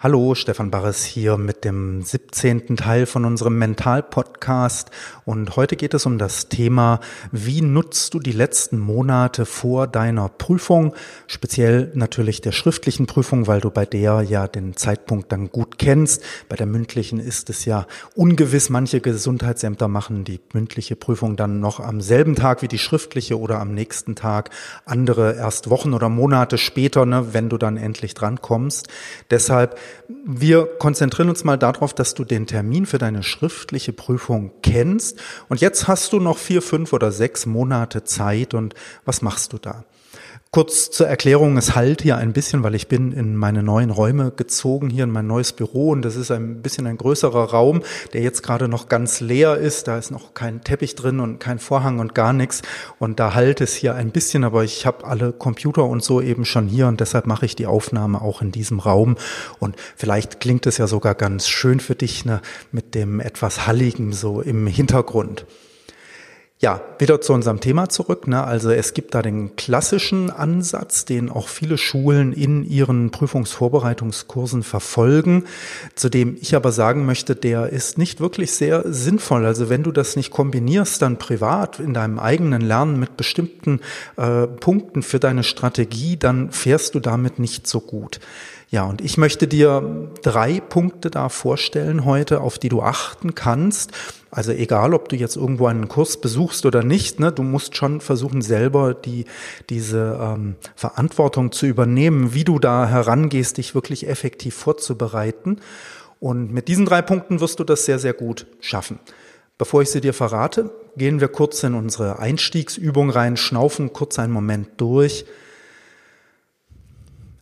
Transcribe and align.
Hallo, 0.00 0.36
Stefan 0.36 0.70
Barres 0.70 1.02
hier 1.02 1.36
mit 1.38 1.64
dem 1.64 2.02
17. 2.02 2.76
Teil 2.76 3.04
von 3.04 3.24
unserem 3.24 3.58
Mental-Podcast. 3.58 4.92
Und 5.24 5.56
heute 5.56 5.74
geht 5.74 5.92
es 5.92 6.06
um 6.06 6.18
das 6.18 6.48
Thema, 6.48 7.00
wie 7.32 7.62
nutzt 7.62 8.14
du 8.14 8.20
die 8.20 8.30
letzten 8.30 8.78
Monate 8.78 9.44
vor 9.44 9.88
deiner 9.88 10.28
Prüfung? 10.28 10.94
Speziell 11.26 11.90
natürlich 11.94 12.40
der 12.40 12.52
schriftlichen 12.52 13.06
Prüfung, 13.06 13.48
weil 13.48 13.60
du 13.60 13.72
bei 13.72 13.86
der 13.86 14.22
ja 14.22 14.46
den 14.46 14.76
Zeitpunkt 14.76 15.32
dann 15.32 15.50
gut 15.50 15.80
kennst. 15.80 16.22
Bei 16.48 16.54
der 16.54 16.66
mündlichen 16.66 17.18
ist 17.18 17.50
es 17.50 17.64
ja 17.64 17.84
ungewiss. 18.14 18.70
Manche 18.70 19.00
Gesundheitsämter 19.00 19.88
machen 19.88 20.22
die 20.22 20.38
mündliche 20.52 20.94
Prüfung 20.94 21.34
dann 21.34 21.58
noch 21.58 21.80
am 21.80 22.00
selben 22.00 22.36
Tag 22.36 22.62
wie 22.62 22.68
die 22.68 22.78
schriftliche 22.78 23.36
oder 23.36 23.58
am 23.58 23.74
nächsten 23.74 24.14
Tag. 24.14 24.50
Andere 24.84 25.34
erst 25.34 25.70
Wochen 25.70 25.92
oder 25.92 26.08
Monate 26.08 26.56
später, 26.56 27.04
ne, 27.04 27.34
wenn 27.34 27.48
du 27.48 27.58
dann 27.58 27.76
endlich 27.76 28.14
drankommst. 28.14 28.86
Deshalb 29.32 29.76
wir 30.08 30.66
konzentrieren 30.78 31.28
uns 31.28 31.44
mal 31.44 31.56
darauf, 31.56 31.94
dass 31.94 32.14
du 32.14 32.24
den 32.24 32.46
Termin 32.46 32.86
für 32.86 32.98
deine 32.98 33.22
schriftliche 33.22 33.92
Prüfung 33.92 34.52
kennst. 34.62 35.18
Und 35.48 35.60
jetzt 35.60 35.88
hast 35.88 36.12
du 36.12 36.20
noch 36.20 36.38
vier, 36.38 36.62
fünf 36.62 36.92
oder 36.92 37.12
sechs 37.12 37.46
Monate 37.46 38.04
Zeit. 38.04 38.54
Und 38.54 38.74
was 39.04 39.22
machst 39.22 39.52
du 39.52 39.58
da? 39.58 39.84
Kurz 40.50 40.90
zur 40.90 41.06
Erklärung, 41.06 41.58
es 41.58 41.74
halt 41.74 42.00
hier 42.00 42.16
ein 42.16 42.32
bisschen, 42.32 42.62
weil 42.62 42.74
ich 42.74 42.88
bin 42.88 43.12
in 43.12 43.36
meine 43.36 43.62
neuen 43.62 43.90
Räume 43.90 44.30
gezogen, 44.34 44.88
hier 44.88 45.04
in 45.04 45.10
mein 45.10 45.26
neues 45.26 45.52
Büro 45.52 45.90
und 45.90 46.00
das 46.00 46.16
ist 46.16 46.30
ein 46.30 46.62
bisschen 46.62 46.86
ein 46.86 46.96
größerer 46.96 47.50
Raum, 47.50 47.82
der 48.14 48.22
jetzt 48.22 48.42
gerade 48.42 48.66
noch 48.66 48.88
ganz 48.88 49.20
leer 49.20 49.58
ist. 49.58 49.88
Da 49.88 49.98
ist 49.98 50.10
noch 50.10 50.32
kein 50.32 50.62
Teppich 50.64 50.94
drin 50.94 51.20
und 51.20 51.38
kein 51.38 51.58
Vorhang 51.58 51.98
und 51.98 52.14
gar 52.14 52.32
nichts 52.32 52.62
und 52.98 53.20
da 53.20 53.34
halt 53.34 53.60
es 53.60 53.74
hier 53.74 53.94
ein 53.94 54.10
bisschen, 54.10 54.42
aber 54.42 54.64
ich 54.64 54.86
habe 54.86 55.04
alle 55.04 55.32
Computer 55.32 55.84
und 55.84 56.02
so 56.02 56.22
eben 56.22 56.46
schon 56.46 56.66
hier 56.66 56.86
und 56.86 57.00
deshalb 57.00 57.26
mache 57.26 57.44
ich 57.44 57.54
die 57.54 57.66
Aufnahme 57.66 58.22
auch 58.22 58.40
in 58.40 58.50
diesem 58.50 58.80
Raum 58.80 59.16
und 59.58 59.76
vielleicht 59.96 60.40
klingt 60.40 60.66
es 60.66 60.78
ja 60.78 60.86
sogar 60.86 61.14
ganz 61.14 61.46
schön 61.46 61.78
für 61.78 61.94
dich 61.94 62.24
ne, 62.24 62.40
mit 62.72 62.94
dem 62.94 63.20
etwas 63.20 63.66
Halligen 63.66 64.14
so 64.14 64.40
im 64.40 64.66
Hintergrund. 64.66 65.44
Ja, 66.60 66.80
wieder 66.98 67.20
zu 67.20 67.34
unserem 67.34 67.60
Thema 67.60 67.88
zurück. 67.88 68.26
Ne? 68.26 68.42
Also 68.42 68.70
es 68.70 68.92
gibt 68.92 69.14
da 69.14 69.22
den 69.22 69.54
klassischen 69.54 70.28
Ansatz, 70.28 71.04
den 71.04 71.30
auch 71.30 71.46
viele 71.46 71.78
Schulen 71.78 72.32
in 72.32 72.64
ihren 72.64 73.12
Prüfungsvorbereitungskursen 73.12 74.64
verfolgen, 74.64 75.44
zu 75.94 76.08
dem 76.08 76.36
ich 76.40 76.56
aber 76.56 76.72
sagen 76.72 77.06
möchte, 77.06 77.36
der 77.36 77.68
ist 77.68 77.96
nicht 77.96 78.18
wirklich 78.18 78.50
sehr 78.50 78.82
sinnvoll. 78.92 79.46
Also 79.46 79.68
wenn 79.68 79.84
du 79.84 79.92
das 79.92 80.16
nicht 80.16 80.32
kombinierst, 80.32 81.00
dann 81.00 81.16
privat 81.16 81.78
in 81.78 81.94
deinem 81.94 82.18
eigenen 82.18 82.62
Lernen 82.62 82.98
mit 82.98 83.16
bestimmten 83.16 83.78
äh, 84.16 84.48
Punkten 84.48 85.02
für 85.02 85.20
deine 85.20 85.44
Strategie, 85.44 86.16
dann 86.16 86.50
fährst 86.50 86.96
du 86.96 86.98
damit 86.98 87.38
nicht 87.38 87.68
so 87.68 87.80
gut. 87.80 88.18
Ja, 88.70 88.84
und 88.84 89.00
ich 89.00 89.16
möchte 89.16 89.48
dir 89.48 90.10
drei 90.22 90.60
Punkte 90.60 91.10
da 91.10 91.30
vorstellen 91.30 92.04
heute, 92.04 92.42
auf 92.42 92.58
die 92.58 92.68
du 92.68 92.82
achten 92.82 93.34
kannst. 93.34 93.92
Also 94.30 94.52
egal, 94.52 94.92
ob 94.92 95.08
du 95.08 95.16
jetzt 95.16 95.36
irgendwo 95.36 95.68
einen 95.68 95.88
Kurs 95.88 96.20
besuchst 96.20 96.66
oder 96.66 96.82
nicht, 96.82 97.18
ne, 97.18 97.32
du 97.32 97.42
musst 97.42 97.76
schon 97.76 98.02
versuchen, 98.02 98.42
selber 98.42 98.92
die, 98.92 99.24
diese 99.70 100.18
ähm, 100.20 100.56
Verantwortung 100.76 101.50
zu 101.50 101.64
übernehmen, 101.64 102.34
wie 102.34 102.44
du 102.44 102.58
da 102.58 102.86
herangehst, 102.86 103.56
dich 103.56 103.74
wirklich 103.74 104.06
effektiv 104.06 104.54
vorzubereiten. 104.54 105.60
Und 106.20 106.52
mit 106.52 106.68
diesen 106.68 106.84
drei 106.84 107.00
Punkten 107.00 107.40
wirst 107.40 107.60
du 107.60 107.64
das 107.64 107.86
sehr, 107.86 107.98
sehr 107.98 108.12
gut 108.12 108.46
schaffen. 108.60 108.98
Bevor 109.56 109.80
ich 109.80 109.90
sie 109.90 110.02
dir 110.02 110.12
verrate, 110.12 110.70
gehen 110.94 111.20
wir 111.20 111.28
kurz 111.28 111.62
in 111.62 111.74
unsere 111.74 112.18
Einstiegsübung 112.18 113.08
rein, 113.08 113.38
schnaufen 113.38 113.94
kurz 113.94 114.18
einen 114.18 114.32
Moment 114.32 114.68
durch 114.76 115.24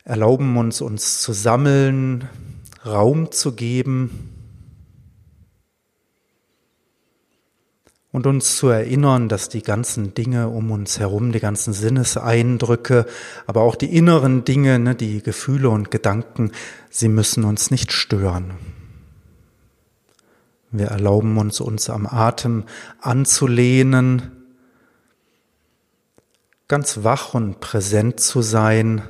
erlauben 0.06 0.56
uns, 0.56 0.80
uns 0.80 1.20
zu 1.20 1.32
sammeln, 1.32 2.28
Raum 2.86 3.32
zu 3.32 3.56
geben 3.56 4.30
und 8.12 8.28
uns 8.28 8.56
zu 8.56 8.68
erinnern, 8.68 9.28
dass 9.28 9.48
die 9.48 9.62
ganzen 9.62 10.14
Dinge 10.14 10.48
um 10.48 10.70
uns 10.70 11.00
herum, 11.00 11.32
die 11.32 11.40
ganzen 11.40 11.72
Sinneseindrücke, 11.72 13.04
aber 13.48 13.62
auch 13.62 13.74
die 13.74 13.94
inneren 13.94 14.44
Dinge, 14.44 14.78
ne, 14.78 14.94
die 14.94 15.22
Gefühle 15.22 15.70
und 15.70 15.90
Gedanken, 15.90 16.52
sie 16.88 17.08
müssen 17.08 17.42
uns 17.42 17.72
nicht 17.72 17.90
stören. 17.90 18.54
Wir 20.70 20.86
erlauben 20.86 21.36
uns, 21.36 21.60
uns 21.60 21.90
am 21.90 22.06
Atem 22.06 22.64
anzulehnen, 23.00 24.30
ganz 26.68 27.02
wach 27.02 27.34
und 27.34 27.58
präsent 27.58 28.20
zu 28.20 28.40
sein, 28.40 29.02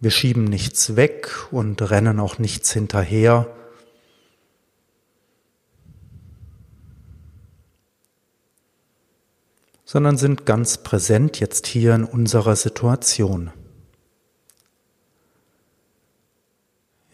wir 0.00 0.10
schieben 0.10 0.44
nichts 0.44 0.96
weg 0.96 1.30
und 1.50 1.80
rennen 1.90 2.20
auch 2.20 2.38
nichts 2.38 2.72
hinterher. 2.72 3.46
sondern 9.88 10.16
sind 10.18 10.44
ganz 10.44 10.78
präsent 10.78 11.38
jetzt 11.38 11.66
hier 11.66 11.94
in 11.94 12.04
unserer 12.04 12.56
Situation. 12.56 13.52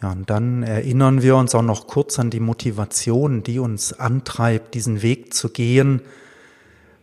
Ja, 0.00 0.10
und 0.10 0.28
dann 0.30 0.64
erinnern 0.64 1.22
wir 1.22 1.36
uns 1.36 1.54
auch 1.54 1.62
noch 1.62 1.86
kurz 1.86 2.18
an 2.18 2.30
die 2.30 2.40
Motivation, 2.40 3.44
die 3.44 3.60
uns 3.60 3.92
antreibt, 3.92 4.74
diesen 4.74 5.02
Weg 5.02 5.32
zu 5.32 5.50
gehen. 5.50 6.00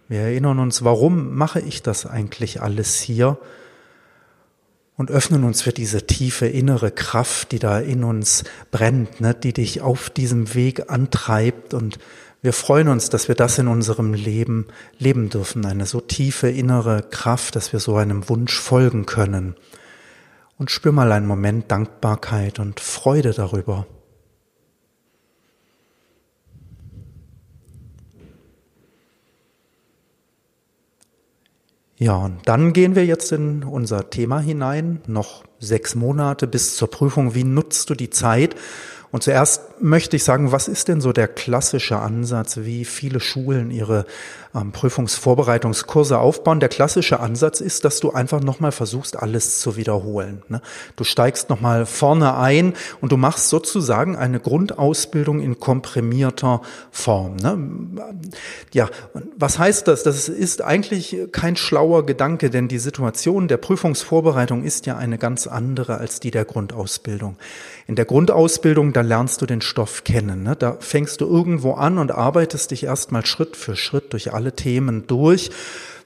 Wir 0.10 0.22
erinnern 0.22 0.60
uns, 0.60 0.84
warum 0.84 1.36
mache 1.36 1.62
ich 1.62 1.82
das 1.82 2.06
eigentlich 2.06 2.62
alles 2.62 3.00
hier? 3.00 3.38
Und 5.00 5.12
öffnen 5.12 5.46
uns 5.46 5.62
für 5.62 5.72
diese 5.72 6.06
tiefe 6.08 6.46
innere 6.46 6.92
Kraft, 6.92 7.54
die 7.54 7.60
da 7.60 7.80
in 7.80 8.04
uns 8.04 8.44
brennt, 8.70 9.22
ne, 9.22 9.34
die 9.34 9.54
dich 9.54 9.80
auf 9.80 10.10
diesem 10.10 10.54
Weg 10.56 10.92
antreibt 10.92 11.74
und 11.74 12.00
wir 12.42 12.52
freuen 12.52 12.90
uns, 12.90 13.10
dass 13.10 13.30
wir 13.30 13.36
das 13.36 13.58
in 13.60 13.70
unserem 13.70 14.14
Leben 14.14 14.68
leben 14.98 15.30
dürfen, 15.30 15.66
eine 15.66 15.86
so 15.86 16.02
tiefe 16.02 16.50
innere 16.50 17.02
Kraft, 17.02 17.56
dass 17.56 17.72
wir 17.72 17.80
so 17.80 17.96
einem 17.96 18.28
Wunsch 18.28 18.60
folgen 18.60 19.06
können. 19.06 19.56
Und 20.58 20.70
spür 20.70 20.92
mal 20.92 21.14
einen 21.14 21.28
Moment 21.28 21.72
Dankbarkeit 21.72 22.60
und 22.60 22.82
Freude 22.82 23.32
darüber. 23.32 23.88
Ja, 32.02 32.16
und 32.16 32.40
dann 32.46 32.72
gehen 32.72 32.96
wir 32.96 33.06
jetzt 33.06 33.34
in 33.34 33.64
unser 33.66 34.10
Thema 34.10 34.40
hinein. 34.40 35.02
Noch 35.06 35.44
sechs 35.60 35.96
Monate 35.96 36.48
bis 36.48 36.78
zur 36.78 36.90
Prüfung. 36.90 37.36
Wie 37.36 37.44
nutzt 37.44 37.90
du 37.90 37.94
die 37.94 38.10
Zeit? 38.10 38.56
Und 39.12 39.22
zuerst 39.22 39.82
möchte 39.82 40.16
ich 40.16 40.24
sagen, 40.24 40.54
was 40.54 40.70
ist 40.70 40.88
denn 40.88 41.02
so 41.02 41.12
der 41.12 41.28
klassische 41.28 42.00
Ansatz, 42.00 42.60
wie 42.62 42.86
viele 42.86 43.20
Schulen 43.20 43.70
ihre 43.70 44.06
ähm, 44.56 44.72
Prüfungsvorbereitungskurse 44.72 46.18
aufbauen? 46.18 46.60
Der 46.60 46.70
klassische 46.70 47.20
Ansatz 47.20 47.62
ist, 47.62 47.86
dass 47.86 48.00
du 48.00 48.12
einfach 48.12 48.42
nochmal 48.42 48.72
versuchst, 48.72 49.18
alles 49.18 49.60
zu 49.60 49.76
wiederholen. 49.76 50.44
Ne? 50.48 50.62
Du 50.96 51.04
steigst 51.04 51.50
nochmal 51.50 51.86
vorne 51.86 52.36
ein 52.38 52.74
und 53.02 53.12
du 53.12 53.18
machst 53.18 53.50
sozusagen 53.50 54.16
eine 54.16 54.40
Grundausbildung 54.40 55.40
in 55.42 55.60
komprimierter 55.60 56.62
Form. 56.92 57.36
Ne? 57.36 58.04
Ja, 58.74 58.90
was 59.38 59.60
heißt 59.60 59.88
das? 59.88 60.04
Das 60.04 60.30
ist 60.30 60.62
eigentlich 60.62 61.18
kein 61.32 61.56
schlauer 61.56 62.06
Gedanke, 62.06 62.50
denn 62.50 62.68
die 62.68 62.80
Situation 62.80 63.48
der 63.48 63.58
Prüfungsvorbereitung 63.58 64.64
ist 64.64 64.86
ja 64.86 64.98
eine 64.98 65.18
ganz 65.18 65.48
andere 65.48 65.98
als 65.98 66.20
die 66.20 66.32
der 66.32 66.46
Grundausbildung. 66.46 67.38
In 67.88 67.96
der 67.96 68.06
Grundausbildung, 68.06 68.94
da 68.94 69.02
lernst 69.02 69.42
du 69.42 69.46
den 69.46 69.62
Stoff 69.62 70.04
kennen. 70.04 70.44
Ne? 70.44 70.56
Da 70.56 70.78
fängst 70.80 71.22
du 71.22 71.26
irgendwo 71.26 71.74
an 71.74 71.98
und 71.98 72.12
arbeitest 72.12 72.72
dich 72.72 72.84
erstmal 72.84 73.26
Schritt 73.26 73.56
für 73.56 73.76
Schritt 73.76 74.14
durch 74.14 74.34
alle 74.34 74.39
Themen 74.56 75.06
durch, 75.08 75.50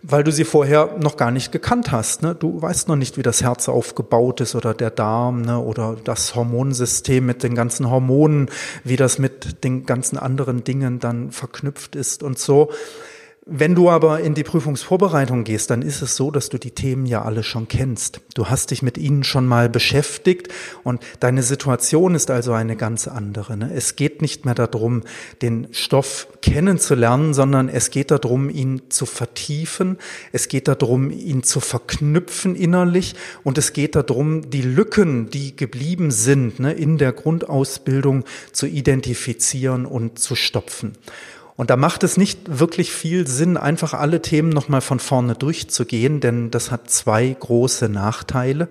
weil 0.01 0.23
du 0.23 0.31
sie 0.31 0.43
vorher 0.43 0.97
noch 0.99 1.15
gar 1.15 1.31
nicht 1.31 1.51
gekannt 1.51 1.91
hast. 1.91 2.21
Ne? 2.23 2.35
Du 2.35 2.61
weißt 2.61 2.87
noch 2.87 2.97
nicht, 2.97 3.17
wie 3.17 3.23
das 3.23 3.41
Herz 3.41 3.69
aufgebaut 3.69 4.41
ist 4.41 4.55
oder 4.55 4.73
der 4.73 4.91
Darm 4.91 5.41
ne? 5.41 5.59
oder 5.59 5.95
das 6.03 6.35
Hormonsystem 6.35 7.25
mit 7.25 7.43
den 7.43 7.55
ganzen 7.55 7.89
Hormonen, 7.89 8.49
wie 8.83 8.97
das 8.97 9.17
mit 9.17 9.63
den 9.63 9.85
ganzen 9.85 10.17
anderen 10.17 10.63
Dingen 10.63 10.99
dann 10.99 11.31
verknüpft 11.31 11.95
ist 11.95 12.21
und 12.21 12.37
so. 12.37 12.69
Wenn 13.45 13.75
du 13.75 13.89
aber 13.89 14.21
in 14.21 14.35
die 14.35 14.43
Prüfungsvorbereitung 14.43 15.43
gehst, 15.43 15.69
dann 15.69 15.81
ist 15.81 16.01
es 16.01 16.15
so, 16.15 16.31
dass 16.31 16.47
du 16.47 16.57
die 16.57 16.71
Themen 16.71 17.05
ja 17.05 17.23
alle 17.23 17.43
schon 17.43 17.67
kennst. 17.67 18.21
Du 18.35 18.47
hast 18.47 18.71
dich 18.71 18.81
mit 18.81 18.97
ihnen 18.97 19.25
schon 19.25 19.45
mal 19.47 19.67
beschäftigt 19.67 20.47
und 20.83 21.01
deine 21.19 21.43
Situation 21.43 22.15
ist 22.15 22.31
also 22.31 22.53
eine 22.53 22.77
ganz 22.77 23.05
andere. 23.05 23.57
Ne? 23.57 23.69
Es 23.75 23.97
geht 23.97 24.21
nicht 24.21 24.45
mehr 24.45 24.55
darum, 24.55 25.03
den 25.41 25.67
Stoff 25.71 26.29
kennenzulernen, 26.41 27.33
sondern 27.33 27.67
es 27.67 27.91
geht 27.91 28.11
darum, 28.11 28.49
ihn 28.49 28.83
zu 28.87 29.05
vertiefen. 29.05 29.97
Es 30.31 30.47
geht 30.47 30.69
darum, 30.69 31.11
ihn 31.11 31.43
zu 31.43 31.59
verknüpfen 31.59 32.55
innerlich 32.55 33.13
und 33.43 33.57
es 33.57 33.73
geht 33.73 33.97
darum, 33.97 34.51
die 34.51 34.61
Lücken, 34.61 35.29
die 35.29 35.53
geblieben 35.53 36.11
sind, 36.11 36.61
ne, 36.61 36.71
in 36.71 36.97
der 36.97 37.11
Grundausbildung 37.11 38.23
zu 38.53 38.67
identifizieren 38.67 39.85
und 39.85 40.17
zu 40.17 40.35
stopfen. 40.35 40.93
Und 41.55 41.69
da 41.69 41.75
macht 41.75 42.03
es 42.03 42.17
nicht 42.17 42.59
wirklich 42.59 42.91
viel 42.91 43.27
Sinn, 43.27 43.57
einfach 43.57 43.93
alle 43.93 44.21
Themen 44.21 44.49
nochmal 44.49 44.81
von 44.81 44.99
vorne 44.99 45.35
durchzugehen, 45.35 46.19
denn 46.19 46.49
das 46.49 46.71
hat 46.71 46.89
zwei 46.89 47.35
große 47.39 47.89
Nachteile. 47.89 48.69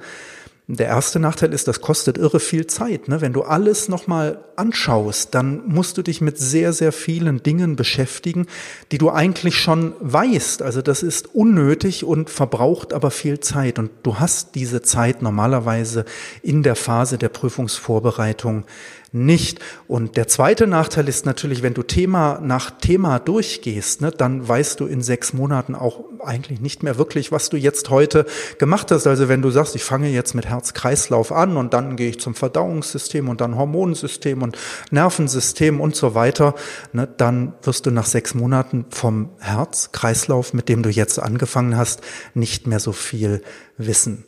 Der 0.68 0.86
erste 0.86 1.18
Nachteil 1.18 1.52
ist, 1.52 1.66
das 1.68 1.80
kostet 1.80 2.16
irre 2.16 2.40
viel 2.40 2.66
Zeit. 2.66 3.08
Ne? 3.08 3.20
Wenn 3.20 3.32
du 3.32 3.42
alles 3.42 3.88
nochmal 3.88 4.38
anschaust, 4.56 5.34
dann 5.34 5.66
musst 5.66 5.98
du 5.98 6.02
dich 6.02 6.20
mit 6.20 6.38
sehr, 6.38 6.72
sehr 6.72 6.92
vielen 6.92 7.42
Dingen 7.42 7.74
beschäftigen, 7.76 8.46
die 8.90 8.98
du 8.98 9.10
eigentlich 9.10 9.56
schon 9.56 9.94
weißt. 10.00 10.62
Also 10.62 10.80
das 10.80 11.02
ist 11.02 11.34
unnötig 11.34 12.04
und 12.04 12.30
verbraucht 12.30 12.92
aber 12.92 13.10
viel 13.10 13.40
Zeit. 13.40 13.78
Und 13.78 13.90
du 14.04 14.18
hast 14.20 14.54
diese 14.54 14.82
Zeit 14.82 15.20
normalerweise 15.20 16.04
in 16.42 16.62
der 16.62 16.76
Phase 16.76 17.18
der 17.18 17.28
Prüfungsvorbereitung 17.28 18.64
nicht. 19.12 19.60
Und 19.86 20.16
der 20.16 20.26
zweite 20.26 20.66
Nachteil 20.66 21.08
ist 21.08 21.26
natürlich, 21.26 21.62
wenn 21.62 21.74
du 21.74 21.82
Thema 21.82 22.40
nach 22.42 22.70
Thema 22.70 23.18
durchgehst, 23.18 24.00
ne, 24.00 24.10
dann 24.10 24.48
weißt 24.48 24.80
du 24.80 24.86
in 24.86 25.02
sechs 25.02 25.34
Monaten 25.34 25.74
auch 25.74 26.04
eigentlich 26.20 26.60
nicht 26.60 26.82
mehr 26.82 26.96
wirklich, 26.96 27.30
was 27.30 27.50
du 27.50 27.56
jetzt 27.56 27.90
heute 27.90 28.24
gemacht 28.58 28.90
hast. 28.90 29.06
Also 29.06 29.28
wenn 29.28 29.42
du 29.42 29.50
sagst, 29.50 29.76
ich 29.76 29.84
fange 29.84 30.08
jetzt 30.08 30.34
mit 30.34 30.46
Herz-Kreislauf 30.46 31.30
an 31.30 31.56
und 31.56 31.74
dann 31.74 31.96
gehe 31.96 32.08
ich 32.08 32.20
zum 32.20 32.34
Verdauungssystem 32.34 33.28
und 33.28 33.40
dann 33.40 33.56
Hormonsystem 33.56 34.42
und 34.42 34.56
Nervensystem 34.90 35.80
und 35.80 35.94
so 35.94 36.14
weiter, 36.14 36.54
ne, 36.92 37.06
dann 37.06 37.52
wirst 37.62 37.84
du 37.86 37.90
nach 37.90 38.06
sechs 38.06 38.34
Monaten 38.34 38.86
vom 38.88 39.28
Herz-Kreislauf, 39.40 40.54
mit 40.54 40.70
dem 40.70 40.82
du 40.82 40.88
jetzt 40.88 41.18
angefangen 41.18 41.76
hast, 41.76 42.00
nicht 42.34 42.66
mehr 42.66 42.80
so 42.80 42.92
viel 42.92 43.42
wissen. 43.76 44.24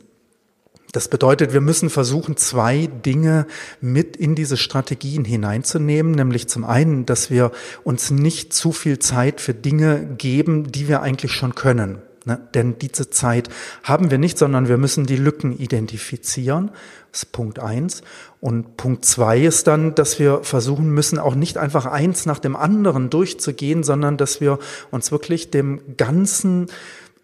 Das 0.94 1.08
bedeutet, 1.08 1.52
wir 1.52 1.60
müssen 1.60 1.90
versuchen, 1.90 2.36
zwei 2.36 2.86
Dinge 2.86 3.48
mit 3.80 4.16
in 4.16 4.36
diese 4.36 4.56
Strategien 4.56 5.24
hineinzunehmen, 5.24 6.12
nämlich 6.12 6.48
zum 6.48 6.62
einen, 6.64 7.04
dass 7.04 7.30
wir 7.30 7.50
uns 7.82 8.12
nicht 8.12 8.52
zu 8.52 8.70
viel 8.70 9.00
Zeit 9.00 9.40
für 9.40 9.54
Dinge 9.54 10.06
geben, 10.16 10.70
die 10.70 10.86
wir 10.86 11.02
eigentlich 11.02 11.32
schon 11.32 11.56
können. 11.56 11.98
Ne? 12.26 12.40
Denn 12.54 12.78
diese 12.78 13.10
Zeit 13.10 13.48
haben 13.82 14.12
wir 14.12 14.18
nicht, 14.18 14.38
sondern 14.38 14.68
wir 14.68 14.78
müssen 14.78 15.04
die 15.04 15.16
Lücken 15.16 15.58
identifizieren. 15.58 16.70
Das 17.10 17.24
ist 17.24 17.32
Punkt 17.32 17.58
eins. 17.58 18.02
Und 18.40 18.76
Punkt 18.76 19.04
zwei 19.04 19.40
ist 19.40 19.66
dann, 19.66 19.96
dass 19.96 20.20
wir 20.20 20.44
versuchen 20.44 20.90
müssen, 20.90 21.18
auch 21.18 21.34
nicht 21.34 21.58
einfach 21.58 21.86
eins 21.86 22.24
nach 22.24 22.38
dem 22.38 22.54
anderen 22.54 23.10
durchzugehen, 23.10 23.82
sondern 23.82 24.16
dass 24.16 24.40
wir 24.40 24.60
uns 24.92 25.10
wirklich 25.10 25.50
dem 25.50 25.96
ganzen 25.96 26.68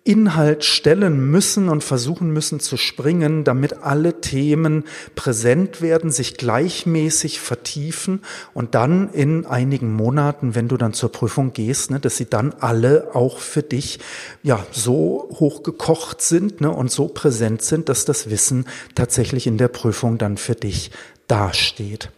Inhalt 0.03 0.65
stellen 0.65 1.31
müssen 1.31 1.69
und 1.69 1.85
versuchen 1.85 2.33
müssen 2.33 2.59
zu 2.59 2.79
springen, 2.79 3.45
damit 3.45 3.83
alle 3.83 4.23
Themen 4.23 4.85
präsent 5.15 5.83
werden, 5.83 6.11
sich 6.11 6.39
gleichmäßig 6.39 7.39
vertiefen 7.39 8.23
und 8.55 8.75
dann 8.75 9.13
in 9.13 9.45
einigen 9.45 9.93
Monaten, 9.93 10.55
wenn 10.55 10.69
du 10.69 10.79
dann 10.79 10.95
zur 10.95 11.13
Prüfung 11.13 11.53
gehst, 11.53 11.91
ne, 11.91 12.01
dass 12.01 12.17
sie 12.17 12.31
dann 12.31 12.55
alle 12.61 13.15
auch 13.15 13.39
für 13.39 13.63
dich 13.63 13.99
ja 14.43 14.65
so 14.71 15.29
hochgekocht 15.39 16.23
sind 16.23 16.63
ne, 16.63 16.71
und 16.71 16.91
so 16.91 17.09
präsent 17.09 17.61
sind, 17.61 17.91
dass 17.91 18.07
das 18.07 18.31
Wissen 18.31 18.65
tatsächlich 18.95 19.47
in 19.47 19.59
der 19.59 19.69
Prüfung 19.69 20.17
dann 20.17 20.39
für 20.39 20.55
dich 20.55 20.91
dasteht. 21.29 22.11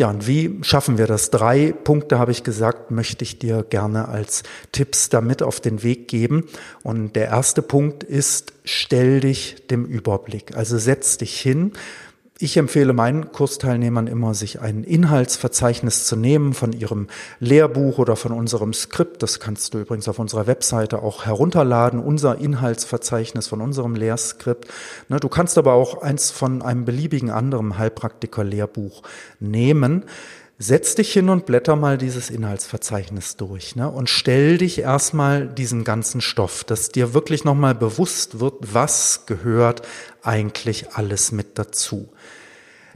Ja, 0.00 0.08
und 0.08 0.26
wie 0.26 0.60
schaffen 0.62 0.96
wir 0.96 1.06
das? 1.06 1.28
Drei 1.28 1.72
Punkte 1.72 2.18
habe 2.18 2.32
ich 2.32 2.42
gesagt, 2.42 2.90
möchte 2.90 3.22
ich 3.22 3.38
dir 3.38 3.66
gerne 3.68 4.08
als 4.08 4.44
Tipps 4.72 5.10
damit 5.10 5.42
auf 5.42 5.60
den 5.60 5.82
Weg 5.82 6.08
geben. 6.08 6.48
Und 6.82 7.16
der 7.16 7.26
erste 7.26 7.60
Punkt 7.60 8.02
ist, 8.02 8.54
stell 8.64 9.20
dich 9.20 9.66
dem 9.70 9.84
Überblick. 9.84 10.56
Also 10.56 10.78
setz 10.78 11.18
dich 11.18 11.38
hin, 11.38 11.72
ich 12.42 12.56
empfehle 12.56 12.94
meinen 12.94 13.32
Kursteilnehmern 13.32 14.06
immer, 14.06 14.32
sich 14.32 14.60
ein 14.62 14.82
Inhaltsverzeichnis 14.82 16.06
zu 16.06 16.16
nehmen 16.16 16.54
von 16.54 16.72
ihrem 16.72 17.08
Lehrbuch 17.38 17.98
oder 17.98 18.16
von 18.16 18.32
unserem 18.32 18.72
Skript. 18.72 19.22
Das 19.22 19.40
kannst 19.40 19.74
du 19.74 19.80
übrigens 19.80 20.08
auf 20.08 20.18
unserer 20.18 20.46
Webseite 20.46 21.02
auch 21.02 21.26
herunterladen, 21.26 22.00
unser 22.00 22.38
Inhaltsverzeichnis 22.38 23.46
von 23.46 23.60
unserem 23.60 23.94
Lehrskript. 23.94 24.68
Ne, 25.10 25.20
du 25.20 25.28
kannst 25.28 25.58
aber 25.58 25.74
auch 25.74 26.00
eins 26.00 26.30
von 26.30 26.62
einem 26.62 26.86
beliebigen 26.86 27.30
anderen 27.30 27.76
Heilpraktiker-Lehrbuch 27.76 29.02
nehmen. 29.38 30.06
Setz 30.58 30.94
dich 30.94 31.12
hin 31.12 31.28
und 31.28 31.44
blätter 31.44 31.76
mal 31.76 31.98
dieses 31.98 32.30
Inhaltsverzeichnis 32.30 33.36
durch 33.36 33.76
ne, 33.76 33.90
und 33.90 34.08
stell 34.08 34.56
dich 34.56 34.78
erstmal 34.78 35.46
diesen 35.46 35.84
ganzen 35.84 36.22
Stoff, 36.22 36.64
dass 36.64 36.88
dir 36.88 37.12
wirklich 37.12 37.44
nochmal 37.44 37.74
bewusst 37.74 38.40
wird, 38.40 38.54
was 38.60 39.26
gehört 39.26 39.82
eigentlich 40.22 40.92
alles 40.92 41.32
mit 41.32 41.58
dazu. 41.58 42.08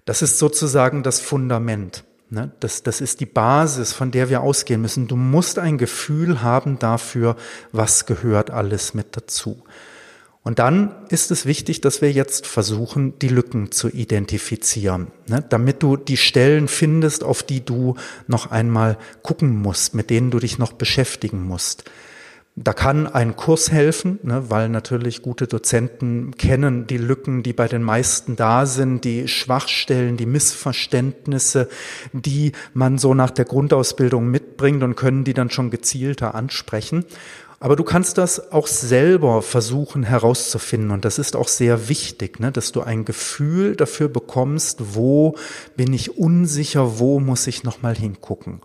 Das 0.05 0.23
ist 0.23 0.39
sozusagen 0.39 1.03
das 1.03 1.21
Fundament. 1.21 2.05
Ne? 2.31 2.53
Das, 2.61 2.83
das 2.83 3.01
ist 3.01 3.21
die 3.21 3.27
Basis, 3.27 3.93
von 3.93 4.11
der 4.11 4.29
wir 4.29 4.43
ausgehen 4.43 4.81
müssen. 4.81 5.09
Du 5.09 5.17
musst 5.17 5.59
ein 5.59 5.79
Gefühl 5.79 6.43
haben 6.43 6.79
dafür, 6.79 7.37
was 7.73 8.07
gehört 8.07 8.51
alles 8.51 8.95
mit 8.95 9.17
dazu. 9.17 9.63
Und 10.43 10.59
dann 10.59 11.07
ist 11.09 11.31
es 11.31 11.47
wichtig, 11.47 11.81
dass 11.81 12.03
wir 12.03 12.13
jetzt 12.13 12.47
versuchen, 12.47 13.19
die 13.19 13.29
Lücken 13.29 13.73
zu 13.73 13.89
identifizieren, 13.89 15.07
ne? 15.27 15.43
damit 15.49 15.83
du 15.83 15.97
die 15.97 16.19
Stellen 16.19 16.69
findest, 16.69 17.25
auf 17.25 17.43
die 17.43 17.65
du 17.65 17.95
noch 18.27 18.51
einmal 18.51 18.99
gucken 19.23 19.57
musst, 19.57 19.95
mit 19.95 20.11
denen 20.11 20.31
du 20.31 20.39
dich 20.39 20.59
noch 20.59 20.75
beschäftigen 20.75 21.43
musst. 21.45 21.85
Da 22.57 22.73
kann 22.73 23.09
ein 23.09 23.35
Kurs 23.35 23.73
helfen, 23.73 24.21
ne, 24.23 24.49
weil 24.49 24.69
natürlich 24.69 25.23
gute 25.23 25.49
Dozenten 25.49 26.37
kennen 26.37 26.87
die 26.87 26.99
Lücken, 26.99 27.43
die 27.43 27.53
bei 27.53 27.67
den 27.67 27.83
meisten 27.83 28.37
da 28.37 28.65
sind, 28.65 29.03
die 29.03 29.27
Schwachstellen, 29.27 30.17
die 30.17 30.27
Missverständnisse, 30.27 31.69
die 32.13 32.53
man 32.73 32.97
so 32.99 33.13
nach 33.13 33.33
der 33.33 33.45
Grundausbildung 33.45 34.31
mitbringt 34.31 34.85
und 34.85 34.95
können 34.95 35.25
die 35.25 35.35
dann 35.35 35.51
schon 35.51 35.71
gezielter 35.71 36.37
ansprechen. 36.37 37.05
Aber 37.59 37.75
du 37.75 37.83
kannst 37.83 38.19
das 38.19 38.53
auch 38.53 38.69
selber 38.69 39.43
versuchen 39.43 40.05
herauszufinden 40.05 40.93
und 40.93 41.05
das 41.05 41.19
ist 41.19 41.35
auch 41.35 41.49
sehr 41.49 41.89
wichtig, 41.89 42.39
ne, 42.39 42.53
dass 42.53 42.71
du 42.71 42.83
ein 42.83 43.05
Gefühl 43.05 43.75
dafür 43.75 44.09
bekommst, 44.09 44.95
wo 44.95 45.35
bin 45.75 45.93
ich 45.93 46.19
unsicher, 46.19 47.01
wo 47.01 47.19
muss 47.19 47.49
ich 47.49 47.65
nochmal 47.65 47.97
hingucken. 47.97 48.61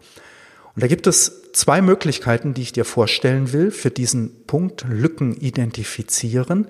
Und 0.79 0.83
da 0.83 0.87
gibt 0.87 1.07
es 1.07 1.51
zwei 1.51 1.81
Möglichkeiten, 1.81 2.53
die 2.53 2.61
ich 2.61 2.71
dir 2.71 2.85
vorstellen 2.85 3.51
will 3.51 3.69
für 3.69 3.91
diesen 3.91 4.45
Punkt 4.45 4.85
Lücken 4.87 5.35
identifizieren. 5.35 6.69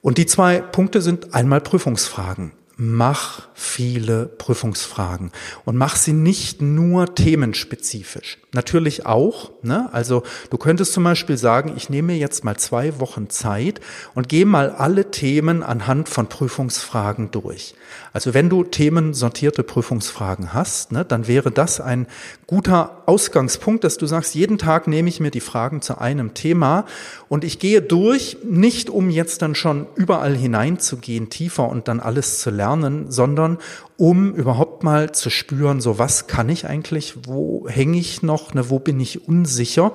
Und 0.00 0.18
die 0.18 0.26
zwei 0.26 0.60
Punkte 0.60 1.02
sind 1.02 1.34
einmal 1.34 1.60
Prüfungsfragen 1.60 2.52
mach 2.78 3.48
viele 3.54 4.26
Prüfungsfragen 4.26 5.32
und 5.64 5.76
mach 5.76 5.96
sie 5.96 6.12
nicht 6.12 6.60
nur 6.60 7.14
themenspezifisch. 7.14 8.36
Natürlich 8.52 9.06
auch, 9.06 9.50
ne? 9.62 9.88
also 9.92 10.22
du 10.50 10.58
könntest 10.58 10.92
zum 10.92 11.04
Beispiel 11.04 11.38
sagen, 11.38 11.72
ich 11.74 11.88
nehme 11.88 12.12
mir 12.12 12.18
jetzt 12.18 12.44
mal 12.44 12.56
zwei 12.58 13.00
Wochen 13.00 13.30
Zeit 13.30 13.80
und 14.14 14.28
gehe 14.28 14.44
mal 14.44 14.70
alle 14.70 15.10
Themen 15.10 15.62
anhand 15.62 16.10
von 16.10 16.28
Prüfungsfragen 16.28 17.30
durch. 17.30 17.74
Also 18.12 18.34
wenn 18.34 18.50
du 18.50 18.62
themensortierte 18.62 19.62
Prüfungsfragen 19.62 20.52
hast, 20.52 20.92
ne, 20.92 21.04
dann 21.04 21.26
wäre 21.28 21.50
das 21.50 21.80
ein 21.80 22.06
guter 22.46 23.02
Ausgangspunkt, 23.06 23.84
dass 23.84 23.96
du 23.96 24.06
sagst, 24.06 24.34
jeden 24.34 24.58
Tag 24.58 24.86
nehme 24.86 25.08
ich 25.08 25.18
mir 25.18 25.30
die 25.30 25.40
Fragen 25.40 25.80
zu 25.80 25.98
einem 25.98 26.34
Thema 26.34 26.84
und 27.28 27.42
ich 27.42 27.58
gehe 27.58 27.80
durch, 27.80 28.36
nicht 28.44 28.90
um 28.90 29.08
jetzt 29.08 29.40
dann 29.40 29.54
schon 29.54 29.86
überall 29.96 30.36
hineinzugehen, 30.36 31.30
tiefer 31.30 31.68
und 31.68 31.88
dann 31.88 32.00
alles 32.00 32.38
zu 32.40 32.50
lernen, 32.50 32.65
lernen, 32.66 33.10
sondern 33.10 33.58
um 33.96 34.34
überhaupt 34.34 34.82
mal 34.82 35.12
zu 35.12 35.30
spüren, 35.30 35.80
so 35.80 35.98
was 35.98 36.26
kann 36.26 36.48
ich 36.48 36.66
eigentlich, 36.66 37.14
wo 37.26 37.66
hänge 37.68 37.98
ich 37.98 38.22
noch, 38.22 38.52
ne, 38.52 38.68
wo 38.68 38.78
bin 38.78 39.00
ich 39.00 39.26
unsicher. 39.26 39.92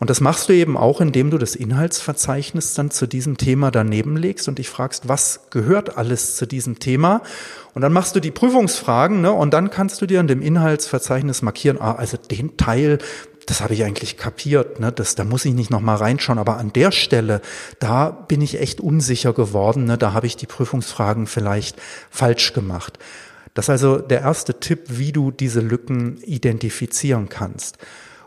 Und 0.00 0.10
das 0.10 0.20
machst 0.20 0.48
du 0.48 0.52
eben 0.52 0.76
auch, 0.76 1.00
indem 1.00 1.30
du 1.30 1.38
das 1.38 1.54
Inhaltsverzeichnis 1.54 2.74
dann 2.74 2.90
zu 2.90 3.06
diesem 3.06 3.36
Thema 3.36 3.70
daneben 3.70 4.16
legst 4.16 4.48
und 4.48 4.58
dich 4.58 4.68
fragst, 4.68 5.08
was 5.08 5.48
gehört 5.50 5.96
alles 5.96 6.36
zu 6.36 6.46
diesem 6.46 6.78
Thema? 6.78 7.22
Und 7.74 7.82
dann 7.82 7.92
machst 7.92 8.16
du 8.16 8.20
die 8.20 8.30
Prüfungsfragen 8.30 9.20
ne, 9.20 9.32
und 9.32 9.52
dann 9.52 9.70
kannst 9.70 10.00
du 10.00 10.06
dir 10.06 10.20
in 10.20 10.26
dem 10.26 10.42
Inhaltsverzeichnis 10.42 11.42
markieren, 11.42 11.80
ah, 11.80 11.94
also 11.94 12.16
den 12.16 12.56
Teil, 12.56 12.98
das 13.46 13.60
habe 13.60 13.74
ich 13.74 13.84
eigentlich 13.84 14.16
kapiert, 14.16 14.80
ne? 14.80 14.92
das, 14.92 15.14
da 15.14 15.24
muss 15.24 15.44
ich 15.44 15.54
nicht 15.54 15.70
nochmal 15.70 15.96
reinschauen, 15.96 16.38
aber 16.38 16.58
an 16.58 16.72
der 16.72 16.90
Stelle, 16.90 17.40
da 17.78 18.10
bin 18.10 18.42
ich 18.42 18.60
echt 18.60 18.80
unsicher 18.80 19.32
geworden, 19.32 19.84
ne? 19.84 19.96
da 19.96 20.12
habe 20.12 20.26
ich 20.26 20.36
die 20.36 20.46
Prüfungsfragen 20.46 21.26
vielleicht 21.26 21.76
falsch 22.10 22.52
gemacht. 22.52 22.98
Das 23.54 23.66
ist 23.66 23.70
also 23.70 23.98
der 23.98 24.20
erste 24.20 24.60
Tipp, 24.60 24.80
wie 24.88 25.12
du 25.12 25.30
diese 25.30 25.60
Lücken 25.60 26.18
identifizieren 26.22 27.28
kannst. 27.28 27.78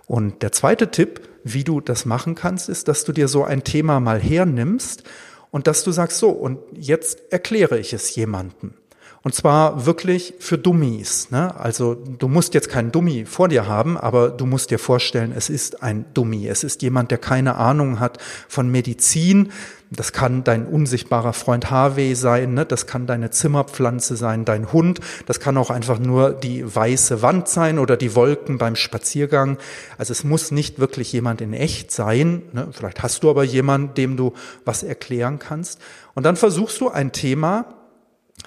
Und 0.08 0.42
der 0.42 0.52
zweite 0.52 0.90
Tipp, 0.90 1.22
wie 1.44 1.64
du 1.64 1.82
das 1.82 2.06
machen 2.06 2.34
kannst, 2.34 2.68
ist, 2.68 2.88
dass 2.88 3.04
du 3.04 3.12
dir 3.12 3.28
so 3.28 3.44
ein 3.44 3.64
Thema 3.64 4.00
mal 4.00 4.20
hernimmst 4.20 5.04
und 5.52 5.68
dass 5.68 5.84
du 5.84 5.92
sagst, 5.92 6.18
so, 6.18 6.30
und 6.30 6.60
jetzt 6.74 7.32
erkläre 7.32 7.78
ich 7.78 7.94
es 7.94 8.16
jemandem. 8.16 8.74
Und 9.22 9.36
zwar 9.36 9.86
wirklich 9.86 10.34
für 10.40 10.58
Dummies. 10.58 11.30
Ne? 11.30 11.54
Also 11.60 11.96
du 11.96 12.30
musst 12.30 12.54
jetzt 12.54 12.70
keinen 12.70 12.92
Dummy 12.92 13.26
vor 13.26 13.50
dir 13.50 13.68
haben, 13.68 13.98
aber 13.98 14.30
du 14.30 14.46
musst 14.46 14.72
dir 14.72 14.80
vorstellen, 14.80 15.34
es 15.36 15.50
ist 15.50 15.84
ein 15.84 16.06
Dummy. 16.14 16.48
Es 16.48 16.64
ist 16.64 16.82
jemand, 16.82 17.12
der 17.12 17.18
keine 17.18 17.56
Ahnung 17.56 18.00
hat 18.00 18.18
von 18.48 18.72
Medizin. 18.72 19.52
Das 19.92 20.14
kann 20.14 20.44
dein 20.44 20.68
unsichtbarer 20.68 21.34
Freund 21.34 21.72
Harvey 21.72 22.14
sein, 22.14 22.54
ne? 22.54 22.64
das 22.64 22.86
kann 22.86 23.08
deine 23.08 23.32
Zimmerpflanze 23.32 24.16
sein, 24.16 24.46
dein 24.46 24.72
Hund, 24.72 25.00
das 25.26 25.40
kann 25.40 25.58
auch 25.58 25.72
einfach 25.72 25.98
nur 25.98 26.32
die 26.32 26.64
weiße 26.76 27.24
Wand 27.24 27.48
sein 27.48 27.80
oder 27.80 27.98
die 27.98 28.14
Wolken 28.14 28.60
beim 28.60 28.76
Spaziergang. 28.76 29.58
Also 29.98 30.12
es 30.12 30.24
muss 30.24 30.52
nicht 30.52 30.78
wirklich 30.78 31.12
jemand 31.12 31.42
in 31.42 31.54
echt 31.54 31.92
sein. 31.92 32.44
Ne? 32.54 32.68
Vielleicht 32.72 33.02
hast 33.02 33.24
du 33.24 33.32
aber 33.32 33.44
jemanden, 33.44 33.96
dem 33.96 34.16
du 34.16 34.34
was 34.64 34.84
erklären 34.84 35.40
kannst. 35.40 35.80
Und 36.14 36.24
dann 36.24 36.36
versuchst 36.36 36.80
du 36.82 36.90
ein 36.90 37.12
Thema 37.12 37.79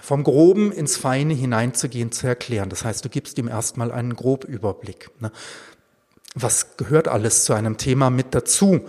vom 0.01 0.25
Groben 0.25 0.73
ins 0.73 0.97
Feine 0.97 1.35
hineinzugehen, 1.35 2.13
zu 2.13 2.27
erklären. 2.27 2.69
Das 2.69 2.85
heißt, 2.85 3.05
du 3.05 3.09
gibst 3.09 3.39
ihm 3.39 3.49
erstmal 3.49 3.93
einen 3.93 4.17
Grobüberblick. 4.17 5.11
Ne? 5.21 5.31
Was 6.35 6.77
gehört 6.77 7.09
alles 7.09 7.45
zu 7.45 7.53
einem 7.53 7.77
Thema 7.77 8.11
mit 8.11 8.35
dazu? 8.35 8.81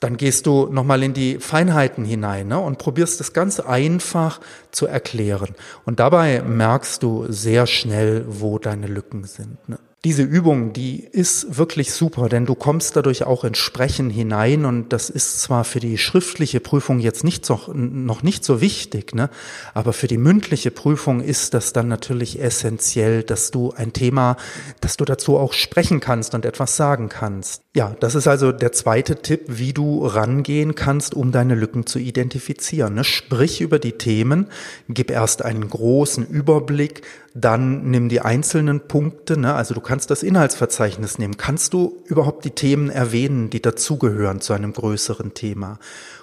Dann 0.00 0.16
gehst 0.16 0.46
du 0.46 0.66
nochmal 0.66 1.02
in 1.02 1.14
die 1.14 1.38
Feinheiten 1.38 2.04
hinein 2.04 2.48
ne? 2.48 2.58
und 2.58 2.78
probierst 2.78 3.20
es 3.20 3.32
ganz 3.32 3.60
einfach 3.60 4.40
zu 4.70 4.86
erklären. 4.86 5.54
Und 5.86 6.00
dabei 6.00 6.42
merkst 6.42 7.02
du 7.02 7.30
sehr 7.30 7.66
schnell, 7.66 8.24
wo 8.28 8.58
deine 8.58 8.86
Lücken 8.86 9.24
sind. 9.24 9.66
Ne? 9.68 9.78
Diese 10.04 10.22
Übung, 10.22 10.74
die 10.74 11.02
ist 11.02 11.56
wirklich 11.56 11.92
super, 11.92 12.28
denn 12.28 12.44
du 12.44 12.54
kommst 12.54 12.94
dadurch 12.94 13.24
auch 13.24 13.42
ins 13.42 13.56
Sprechen 13.56 14.10
hinein 14.10 14.66
und 14.66 14.92
das 14.92 15.08
ist 15.08 15.40
zwar 15.40 15.64
für 15.64 15.80
die 15.80 15.96
schriftliche 15.96 16.60
Prüfung 16.60 17.00
jetzt 17.00 17.24
nicht 17.24 17.46
so, 17.46 17.60
noch 17.72 18.22
nicht 18.22 18.44
so 18.44 18.60
wichtig, 18.60 19.14
ne? 19.14 19.30
aber 19.72 19.94
für 19.94 20.06
die 20.06 20.18
mündliche 20.18 20.70
Prüfung 20.70 21.22
ist 21.22 21.54
das 21.54 21.72
dann 21.72 21.88
natürlich 21.88 22.38
essentiell, 22.38 23.22
dass 23.22 23.50
du 23.50 23.72
ein 23.72 23.94
Thema, 23.94 24.36
dass 24.80 24.98
du 24.98 25.06
dazu 25.06 25.38
auch 25.38 25.54
sprechen 25.54 26.00
kannst 26.00 26.34
und 26.34 26.44
etwas 26.44 26.76
sagen 26.76 27.08
kannst. 27.08 27.62
Ja, 27.74 27.96
das 27.98 28.14
ist 28.14 28.28
also 28.28 28.52
der 28.52 28.72
zweite 28.72 29.16
Tipp, 29.16 29.44
wie 29.48 29.72
du 29.72 30.06
rangehen 30.06 30.74
kannst, 30.74 31.14
um 31.14 31.32
deine 31.32 31.54
Lücken 31.54 31.86
zu 31.86 31.98
identifizieren. 31.98 32.94
Ne? 32.94 33.04
Sprich 33.04 33.62
über 33.62 33.78
die 33.78 33.92
Themen, 33.92 34.48
gib 34.88 35.10
erst 35.10 35.44
einen 35.44 35.68
großen 35.68 36.26
Überblick, 36.26 37.02
dann 37.36 37.90
nimm 37.90 38.08
die 38.08 38.20
einzelnen 38.20 38.86
Punkte, 38.86 39.36
ne? 39.36 39.54
also 39.54 39.74
du 39.74 39.80
kannst 39.80 40.08
das 40.10 40.22
Inhaltsverzeichnis 40.22 41.18
nehmen. 41.18 41.36
Kannst 41.36 41.74
du 41.74 42.00
überhaupt 42.04 42.44
die 42.44 42.52
Themen 42.52 42.90
erwähnen, 42.90 43.50
die 43.50 43.60
dazugehören 43.60 44.40
zu 44.40 44.52
einem 44.52 44.72
größeren 44.72 45.34
Thema? 45.34 45.80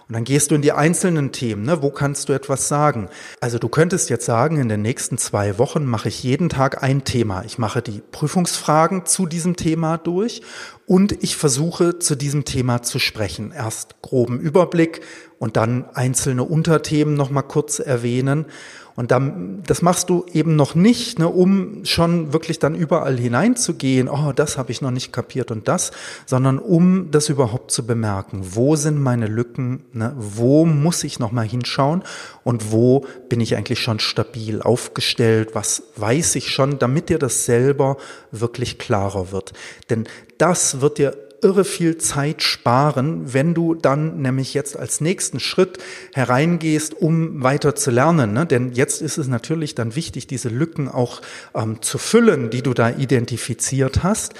Und 0.07 0.15
dann 0.15 0.23
gehst 0.23 0.51
du 0.51 0.55
in 0.55 0.61
die 0.61 0.71
einzelnen 0.71 1.33
Themen. 1.33 1.63
Ne? 1.63 1.81
Wo 1.81 1.89
kannst 1.89 2.29
du 2.29 2.33
etwas 2.33 2.69
sagen? 2.69 3.09
Also 3.41 3.59
du 3.59 3.67
könntest 3.67 4.09
jetzt 4.09 4.25
sagen, 4.25 4.57
in 4.57 4.69
den 4.69 4.81
nächsten 4.81 5.17
zwei 5.17 5.57
Wochen 5.57 5.85
mache 5.85 6.07
ich 6.07 6.23
jeden 6.23 6.47
Tag 6.47 6.81
ein 6.81 7.03
Thema. 7.03 7.43
Ich 7.45 7.57
mache 7.57 7.81
die 7.81 8.01
Prüfungsfragen 8.11 9.05
zu 9.05 9.25
diesem 9.25 9.57
Thema 9.57 9.97
durch 9.97 10.41
und 10.85 11.23
ich 11.23 11.35
versuche 11.35 11.99
zu 11.99 12.15
diesem 12.15 12.45
Thema 12.45 12.81
zu 12.81 12.99
sprechen. 12.99 13.53
Erst 13.53 14.01
groben 14.01 14.39
Überblick 14.39 15.01
und 15.39 15.57
dann 15.57 15.85
einzelne 15.93 16.43
Unterthemen 16.43 17.13
noch 17.15 17.29
mal 17.29 17.41
kurz 17.41 17.79
erwähnen. 17.79 18.45
Und 18.95 19.11
dann, 19.11 19.63
das 19.65 19.81
machst 19.81 20.09
du 20.09 20.25
eben 20.33 20.55
noch 20.55 20.75
nicht, 20.75 21.19
ne, 21.19 21.27
um 21.27 21.85
schon 21.85 22.33
wirklich 22.33 22.59
dann 22.59 22.75
überall 22.75 23.17
hineinzugehen, 23.17 24.09
oh, 24.09 24.31
das 24.35 24.57
habe 24.57 24.71
ich 24.71 24.81
noch 24.81 24.91
nicht 24.91 25.13
kapiert 25.13 25.51
und 25.51 25.67
das, 25.67 25.91
sondern 26.25 26.59
um 26.59 27.09
das 27.11 27.29
überhaupt 27.29 27.71
zu 27.71 27.85
bemerken. 27.85 28.41
Wo 28.43 28.75
sind 28.75 28.99
meine 28.99 29.27
Lücken? 29.27 29.83
Ne, 29.93 30.13
wo 30.17 30.65
muss 30.65 31.03
ich 31.03 31.19
noch 31.19 31.31
mal 31.31 31.47
hinschauen? 31.47 32.03
Und 32.43 32.71
wo 32.71 33.05
bin 33.29 33.39
ich 33.39 33.55
eigentlich 33.55 33.79
schon 33.79 33.99
stabil 33.99 34.61
aufgestellt? 34.61 35.51
Was 35.53 35.83
weiß 35.95 36.35
ich 36.35 36.49
schon, 36.49 36.79
damit 36.79 37.09
dir 37.09 37.19
das 37.19 37.45
selber 37.45 37.97
wirklich 38.31 38.77
klarer 38.77 39.31
wird? 39.31 39.53
Denn 39.89 40.05
das 40.37 40.81
wird 40.81 40.97
dir 40.97 41.15
irre 41.41 41.65
viel 41.65 41.97
Zeit 41.97 42.41
sparen, 42.41 43.33
wenn 43.33 43.53
du 43.53 43.75
dann 43.75 44.21
nämlich 44.21 44.53
jetzt 44.53 44.77
als 44.77 45.01
nächsten 45.01 45.39
Schritt 45.39 45.77
hereingehst, 46.13 46.93
um 46.93 47.43
weiter 47.43 47.75
zu 47.75 47.91
lernen. 47.91 48.33
Ne? 48.33 48.45
Denn 48.45 48.73
jetzt 48.73 49.01
ist 49.01 49.17
es 49.17 49.27
natürlich 49.27 49.75
dann 49.75 49.95
wichtig, 49.95 50.27
diese 50.27 50.49
Lücken 50.49 50.87
auch 50.87 51.21
ähm, 51.55 51.81
zu 51.81 51.97
füllen, 51.97 52.49
die 52.49 52.61
du 52.61 52.73
da 52.73 52.89
identifiziert 52.89 54.03
hast 54.03 54.33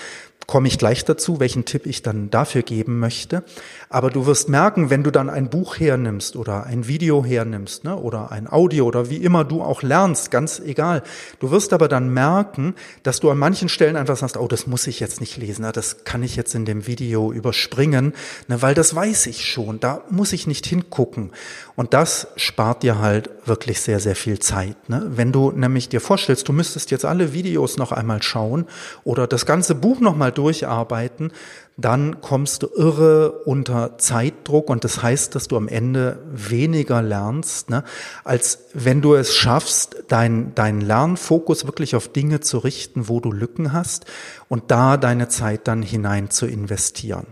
komme 0.48 0.68
ich 0.68 0.78
gleich 0.78 1.06
dazu, 1.06 1.40
welchen 1.40 1.66
Tipp 1.66 1.86
ich 1.86 2.02
dann 2.02 2.30
dafür 2.30 2.62
geben 2.62 3.00
möchte. 3.00 3.44
Aber 3.90 4.10
du 4.10 4.26
wirst 4.26 4.50
merken, 4.50 4.90
wenn 4.90 5.04
du 5.04 5.12
dann 5.12 5.30
ein 5.30 5.50
Buch 5.50 5.80
hernimmst 5.80 6.36
oder 6.36 6.66
ein 6.66 6.88
Video 6.88 7.24
hernimmst 7.24 7.84
ne, 7.84 7.96
oder 7.96 8.32
ein 8.32 8.52
Audio 8.52 8.86
oder 8.86 9.10
wie 9.10 9.18
immer 9.18 9.44
du 9.44 9.62
auch 9.62 9.82
lernst, 9.82 10.32
ganz 10.32 10.60
egal. 10.60 11.04
Du 11.40 11.52
wirst 11.52 11.74
aber 11.74 11.88
dann 11.88 12.14
merken, 12.14 12.76
dass 13.04 13.20
du 13.20 13.30
an 13.30 13.38
manchen 13.38 13.70
Stellen 13.70 13.96
einfach 13.96 14.18
sagst, 14.18 14.38
oh, 14.38 14.48
das 14.48 14.68
muss 14.68 14.88
ich 14.88 15.00
jetzt 15.00 15.22
nicht 15.22 15.38
lesen, 15.38 15.66
das 15.74 16.04
kann 16.04 16.24
ich 16.24 16.36
jetzt 16.36 16.56
in 16.56 16.66
dem 16.66 16.88
Video 16.88 17.32
überspringen, 17.32 18.14
ne, 18.48 18.62
weil 18.62 18.74
das 18.74 18.96
weiß 18.96 19.28
ich 19.28 19.46
schon, 19.46 19.80
da 19.80 20.02
muss 20.10 20.34
ich 20.34 20.48
nicht 20.48 20.66
hingucken. 20.66 21.32
Und 21.76 21.94
das 21.94 22.28
spart 22.36 22.84
dir 22.84 23.00
halt 23.00 23.30
wirklich 23.46 23.82
sehr, 23.82 24.00
sehr 24.00 24.16
viel 24.16 24.40
Zeit. 24.40 24.90
Ne? 24.90 25.04
Wenn 25.10 25.32
du 25.32 25.52
nämlich 25.52 25.90
dir 25.90 26.02
vorstellst, 26.02 26.48
du 26.48 26.54
müsstest 26.54 26.92
jetzt 26.92 27.06
alle 27.06 27.34
Videos 27.34 27.78
noch 27.78 27.92
einmal 27.92 28.22
schauen 28.22 28.66
oder 29.04 29.28
das 29.28 29.46
ganze 29.46 29.76
Buch 29.76 30.00
noch 30.00 30.16
mal 30.32 30.36
durcharbeiten, 30.36 31.32
dann 31.78 32.22
kommst 32.22 32.64
du 32.64 32.68
irre 32.76 33.32
unter 33.32 33.98
Zeitdruck 33.98 34.70
und 34.70 34.84
das 34.84 35.02
heißt, 35.02 35.36
dass 35.36 35.48
du 35.48 35.58
am 35.58 35.68
Ende 35.68 36.20
weniger 36.32 37.02
lernst, 37.02 37.70
ne, 37.70 37.84
als 38.24 38.60
wenn 38.74 39.02
du 39.02 39.16
es 39.16 39.36
schaffst, 39.36 40.04
deinen 40.08 40.54
dein 40.56 40.82
Lernfokus 40.82 41.66
wirklich 41.66 41.96
auf 41.96 42.08
Dinge 42.08 42.40
zu 42.40 42.60
richten, 42.60 43.08
wo 43.10 43.20
du 43.20 43.32
Lücken 43.32 43.74
hast 43.74 44.06
und 44.48 44.70
da 44.72 44.98
deine 44.98 45.28
Zeit 45.28 45.68
dann 45.68 45.82
hinein 45.82 46.30
zu 46.30 46.46
investieren. 46.46 47.28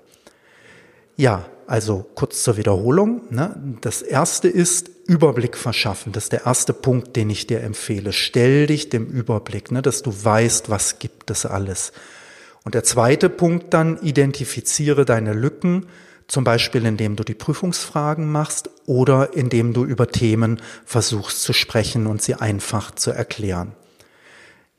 Ja, 1.15 1.46
also 1.68 2.06
kurz 2.15 2.44
zur 2.44 2.58
Wiederholung. 2.58 3.22
Ne? 3.29 3.56
Das 3.82 4.01
erste 4.01 4.48
ist 4.48 4.89
Überblick 5.06 5.58
verschaffen. 5.58 6.13
Das 6.13 6.24
ist 6.25 6.32
der 6.32 6.46
erste 6.46 6.74
Punkt, 6.74 7.15
den 7.15 7.29
ich 7.29 7.46
dir 7.46 7.62
empfehle. 7.62 8.13
Stell 8.13 8.65
dich 8.65 8.89
dem 8.89 9.06
Überblick, 9.06 9.72
ne, 9.72 9.82
dass 9.82 10.01
du 10.01 10.12
weißt, 10.12 10.70
was 10.70 10.98
gibt 10.98 11.29
es 11.29 11.46
alles. 11.46 11.91
Und 12.69 12.75
der 12.75 12.83
zweite 12.83 13.29
Punkt 13.29 13.73
dann, 13.73 13.99
identifiziere 13.99 15.03
deine 15.03 15.33
Lücken, 15.33 15.88
zum 16.27 16.43
Beispiel 16.43 16.85
indem 16.85 17.15
du 17.15 17.23
die 17.23 17.33
Prüfungsfragen 17.33 18.31
machst 18.31 18.69
oder 18.85 19.33
indem 19.33 19.73
du 19.73 19.85
über 19.85 20.05
Themen 20.05 20.61
versuchst 20.85 21.41
zu 21.41 21.51
sprechen 21.51 22.05
und 22.05 22.21
sie 22.21 22.35
einfach 22.35 22.93
zu 22.93 23.09
erklären. 23.09 23.71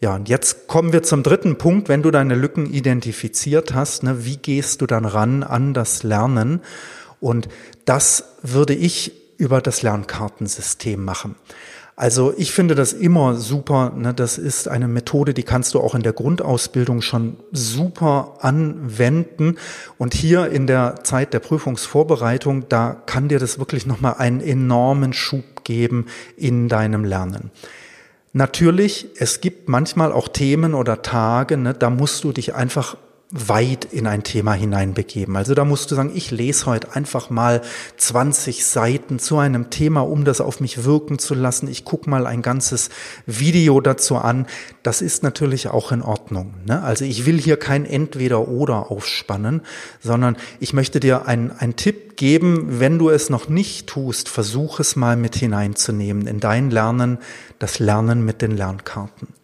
Ja, 0.00 0.14
und 0.14 0.28
jetzt 0.28 0.68
kommen 0.68 0.92
wir 0.92 1.02
zum 1.02 1.24
dritten 1.24 1.58
Punkt. 1.58 1.88
Wenn 1.88 2.02
du 2.02 2.12
deine 2.12 2.36
Lücken 2.36 2.72
identifiziert 2.72 3.74
hast, 3.74 4.04
ne, 4.04 4.24
wie 4.24 4.36
gehst 4.36 4.82
du 4.82 4.86
dann 4.86 5.04
ran 5.04 5.42
an 5.42 5.74
das 5.74 6.04
Lernen? 6.04 6.60
Und 7.18 7.48
das 7.86 8.36
würde 8.40 8.76
ich 8.76 9.36
über 9.36 9.60
das 9.60 9.82
Lernkartensystem 9.82 11.04
machen. 11.04 11.34
Also 12.00 12.32
ich 12.38 12.52
finde 12.52 12.74
das 12.74 12.94
immer 12.94 13.34
super. 13.34 13.92
Ne? 13.94 14.14
Das 14.14 14.38
ist 14.38 14.68
eine 14.68 14.88
Methode, 14.88 15.34
die 15.34 15.42
kannst 15.42 15.74
du 15.74 15.80
auch 15.80 15.94
in 15.94 16.02
der 16.02 16.14
Grundausbildung 16.14 17.02
schon 17.02 17.36
super 17.52 18.38
anwenden. 18.40 19.58
Und 19.98 20.14
hier 20.14 20.50
in 20.50 20.66
der 20.66 21.04
Zeit 21.04 21.34
der 21.34 21.40
Prüfungsvorbereitung, 21.40 22.70
da 22.70 22.96
kann 23.04 23.28
dir 23.28 23.38
das 23.38 23.58
wirklich 23.58 23.84
nochmal 23.84 24.14
einen 24.16 24.40
enormen 24.40 25.12
Schub 25.12 25.62
geben 25.62 26.06
in 26.38 26.70
deinem 26.70 27.04
Lernen. 27.04 27.50
Natürlich, 28.32 29.08
es 29.18 29.42
gibt 29.42 29.68
manchmal 29.68 30.10
auch 30.10 30.28
Themen 30.28 30.72
oder 30.72 31.02
Tage, 31.02 31.58
ne, 31.58 31.74
da 31.74 31.90
musst 31.90 32.24
du 32.24 32.32
dich 32.32 32.54
einfach 32.54 32.96
weit 33.32 33.84
in 33.84 34.08
ein 34.08 34.24
Thema 34.24 34.54
hineinbegeben. 34.54 35.36
Also 35.36 35.54
da 35.54 35.64
musst 35.64 35.90
du 35.90 35.94
sagen, 35.94 36.10
ich 36.14 36.32
lese 36.32 36.66
heute 36.66 36.96
einfach 36.96 37.30
mal 37.30 37.62
20 37.96 38.64
Seiten 38.64 39.20
zu 39.20 39.38
einem 39.38 39.70
Thema, 39.70 40.00
um 40.00 40.24
das 40.24 40.40
auf 40.40 40.58
mich 40.58 40.84
wirken 40.84 41.20
zu 41.20 41.34
lassen. 41.34 41.68
Ich 41.68 41.84
gucke 41.84 42.10
mal 42.10 42.26
ein 42.26 42.42
ganzes 42.42 42.90
Video 43.26 43.80
dazu 43.80 44.16
an. 44.16 44.46
Das 44.82 45.00
ist 45.00 45.22
natürlich 45.22 45.68
auch 45.68 45.92
in 45.92 46.02
Ordnung. 46.02 46.54
Ne? 46.66 46.82
Also 46.82 47.04
ich 47.04 47.24
will 47.24 47.40
hier 47.40 47.56
kein 47.56 47.86
Entweder-Oder 47.86 48.90
aufspannen, 48.90 49.62
sondern 50.00 50.36
ich 50.58 50.72
möchte 50.72 50.98
dir 50.98 51.26
einen, 51.26 51.52
einen 51.52 51.76
Tipp 51.76 52.16
geben, 52.16 52.80
wenn 52.80 52.98
du 52.98 53.10
es 53.10 53.30
noch 53.30 53.48
nicht 53.48 53.86
tust, 53.86 54.28
versuch 54.28 54.80
es 54.80 54.96
mal 54.96 55.16
mit 55.16 55.36
hineinzunehmen 55.36 56.26
in 56.26 56.40
dein 56.40 56.70
Lernen, 56.70 57.18
das 57.60 57.78
Lernen 57.78 58.24
mit 58.24 58.42
den 58.42 58.56
Lernkarten. 58.56 59.39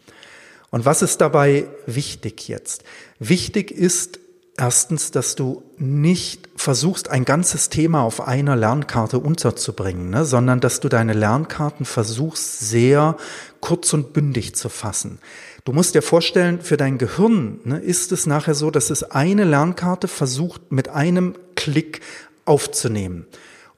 Und 0.70 0.84
was 0.84 1.02
ist 1.02 1.20
dabei 1.20 1.66
wichtig 1.86 2.48
jetzt? 2.48 2.84
Wichtig 3.18 3.70
ist 3.70 4.20
Erstens, 4.58 5.10
dass 5.10 5.34
du 5.34 5.62
nicht 5.76 6.48
versuchst, 6.56 7.10
ein 7.10 7.26
ganzes 7.26 7.68
Thema 7.68 8.02
auf 8.02 8.26
einer 8.26 8.56
Lernkarte 8.56 9.18
unterzubringen, 9.18 10.08
ne, 10.08 10.24
sondern 10.24 10.60
dass 10.60 10.80
du 10.80 10.88
deine 10.88 11.12
Lernkarten 11.12 11.84
versuchst, 11.84 12.60
sehr 12.60 13.18
kurz 13.60 13.92
und 13.92 14.14
bündig 14.14 14.56
zu 14.56 14.70
fassen. 14.70 15.18
Du 15.66 15.74
musst 15.74 15.94
dir 15.94 16.00
vorstellen, 16.00 16.62
für 16.62 16.78
dein 16.78 16.96
Gehirn 16.96 17.60
ne, 17.64 17.78
ist 17.80 18.12
es 18.12 18.24
nachher 18.24 18.54
so, 18.54 18.70
dass 18.70 18.88
es 18.88 19.02
eine 19.02 19.44
Lernkarte 19.44 20.08
versucht, 20.08 20.72
mit 20.72 20.88
einem 20.88 21.34
Klick 21.54 22.00
aufzunehmen. 22.46 23.26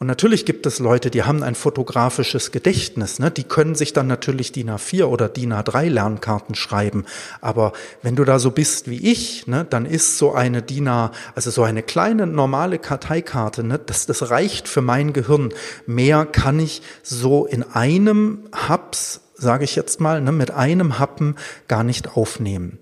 Und 0.00 0.06
natürlich 0.06 0.46
gibt 0.46 0.64
es 0.64 0.78
Leute, 0.78 1.10
die 1.10 1.24
haben 1.24 1.42
ein 1.42 1.56
fotografisches 1.56 2.52
Gedächtnis, 2.52 3.18
ne? 3.18 3.32
die 3.32 3.42
können 3.42 3.74
sich 3.74 3.92
dann 3.92 4.06
natürlich 4.06 4.52
DIN 4.52 4.70
A4 4.70 5.06
oder 5.06 5.28
DIN 5.28 5.52
A3 5.52 5.88
Lernkarten 5.88 6.54
schreiben. 6.54 7.04
Aber 7.40 7.72
wenn 8.02 8.14
du 8.14 8.24
da 8.24 8.38
so 8.38 8.52
bist 8.52 8.88
wie 8.88 9.10
ich, 9.10 9.48
ne, 9.48 9.66
dann 9.68 9.86
ist 9.86 10.16
so 10.16 10.32
eine 10.32 10.62
DIN 10.62 10.86
A, 10.86 11.10
also 11.34 11.50
so 11.50 11.64
eine 11.64 11.82
kleine 11.82 12.28
normale 12.28 12.78
Karteikarte, 12.78 13.64
ne, 13.64 13.80
das, 13.84 14.06
das 14.06 14.30
reicht 14.30 14.68
für 14.68 14.82
mein 14.82 15.12
Gehirn. 15.12 15.52
Mehr 15.86 16.26
kann 16.26 16.60
ich 16.60 16.82
so 17.02 17.44
in 17.44 17.64
einem 17.64 18.44
Hubs, 18.68 19.22
sage 19.34 19.64
ich 19.64 19.74
jetzt 19.74 20.00
mal, 20.00 20.20
ne, 20.20 20.30
mit 20.30 20.52
einem 20.52 21.00
Happen 21.00 21.34
gar 21.66 21.82
nicht 21.82 22.16
aufnehmen. 22.16 22.78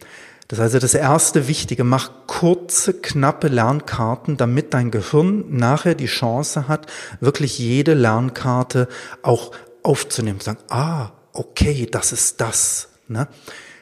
Das 0.49 0.59
ist 0.59 0.63
also 0.63 0.79
das 0.79 0.95
erste 0.95 1.49
Wichtige. 1.49 1.83
Mach 1.83 2.11
kurze, 2.27 2.95
knappe 2.95 3.49
Lernkarten, 3.49 4.37
damit 4.37 4.75
dein 4.75 4.91
Gehirn 4.91 5.45
nachher 5.57 5.95
die 5.95 6.07
Chance 6.07 6.69
hat, 6.69 6.87
wirklich 7.21 7.59
jede 7.59 7.95
Lernkarte 7.95 8.89
auch 9.23 9.51
aufzunehmen. 9.83 10.41
Sagen, 10.41 10.61
ah, 10.69 11.11
okay, 11.33 11.89
das 11.91 12.13
ist 12.13 12.41
das. 12.41 12.89
Ne? 13.09 13.29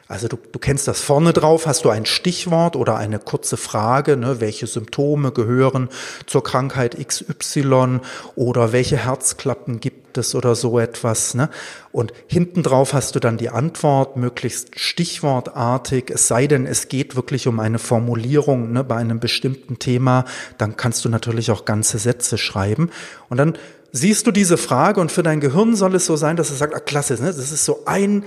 Also 0.07 0.27
du, 0.27 0.37
du 0.51 0.59
kennst 0.59 0.87
das 0.87 1.01
vorne 1.01 1.33
drauf, 1.33 1.65
hast 1.65 1.83
du 1.83 1.89
ein 1.89 2.05
Stichwort 2.05 2.75
oder 2.75 2.95
eine 2.95 3.17
kurze 3.17 3.57
Frage, 3.57 4.17
ne, 4.17 4.39
welche 4.39 4.67
Symptome 4.67 5.31
gehören 5.31 5.89
zur 6.27 6.43
Krankheit 6.43 6.95
XY 7.03 8.01
oder 8.35 8.71
welche 8.71 8.97
Herzklappen 8.97 9.79
gibt 9.79 10.19
es 10.19 10.35
oder 10.35 10.53
so 10.53 10.77
etwas. 10.77 11.33
Ne? 11.33 11.49
Und 11.91 12.13
hinten 12.27 12.61
drauf 12.61 12.93
hast 12.93 13.15
du 13.15 13.19
dann 13.19 13.37
die 13.37 13.49
Antwort, 13.49 14.15
möglichst 14.15 14.79
stichwortartig, 14.79 16.11
es 16.11 16.27
sei 16.27 16.45
denn, 16.45 16.67
es 16.67 16.87
geht 16.87 17.15
wirklich 17.15 17.47
um 17.47 17.59
eine 17.59 17.79
Formulierung 17.79 18.73
ne, 18.73 18.83
bei 18.83 18.97
einem 18.97 19.19
bestimmten 19.19 19.79
Thema, 19.79 20.25
dann 20.59 20.77
kannst 20.77 21.03
du 21.03 21.09
natürlich 21.09 21.49
auch 21.49 21.65
ganze 21.65 21.97
Sätze 21.97 22.37
schreiben. 22.37 22.91
Und 23.29 23.37
dann 23.37 23.57
siehst 23.91 24.27
du 24.27 24.31
diese 24.31 24.57
Frage 24.57 25.01
und 25.01 25.11
für 25.11 25.23
dein 25.23 25.39
Gehirn 25.39 25.75
soll 25.75 25.95
es 25.95 26.05
so 26.05 26.15
sein, 26.15 26.35
dass 26.35 26.51
es 26.51 26.59
sagt, 26.59 26.75
ah, 26.75 26.79
klasse, 26.79 27.15
ne, 27.15 27.27
das 27.27 27.51
ist 27.51 27.65
so 27.65 27.85
ein 27.87 28.23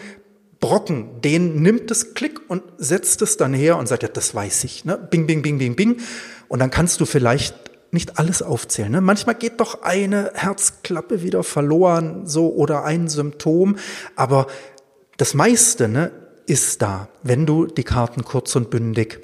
Brocken, 0.61 1.21
den 1.21 1.63
nimmt 1.63 1.91
es 1.91 2.15
Klick 2.15 2.41
und 2.49 2.63
setzt 2.79 3.23
es 3.23 3.37
dann 3.37 3.55
her 3.55 3.77
und 3.77 3.87
sagt, 3.87 4.03
ja, 4.03 4.09
das 4.09 4.35
weiß 4.35 4.65
ich, 4.65 4.85
ne? 4.85 4.99
Bing, 4.99 5.27
bing, 5.27 5.43
bing, 5.43 5.59
bing, 5.59 5.77
bing. 5.77 6.01
Und 6.49 6.59
dann 6.59 6.71
kannst 6.71 7.01
du 7.01 7.07
vielleicht 7.07 7.55
nicht 7.93 8.19
alles 8.19 8.43
aufzählen. 8.43 8.91
Ne? 8.91 9.01
Manchmal 9.01 9.35
geht 9.35 9.61
doch 9.61 9.83
eine 9.83 10.33
Herzklappe 10.35 11.23
wieder 11.23 11.43
verloren, 11.43 12.27
so 12.27 12.53
oder 12.53 12.85
ein 12.85 13.09
Symptom, 13.09 13.77
aber 14.17 14.47
das 15.17 15.35
meiste 15.35 15.89
ne, 15.89 16.11
ist 16.47 16.83
da, 16.83 17.09
wenn 17.23 17.47
du 17.47 17.67
die 17.67 17.85
Karten 17.85 18.25
kurz 18.25 18.55
und 18.57 18.71
bündig 18.71 19.21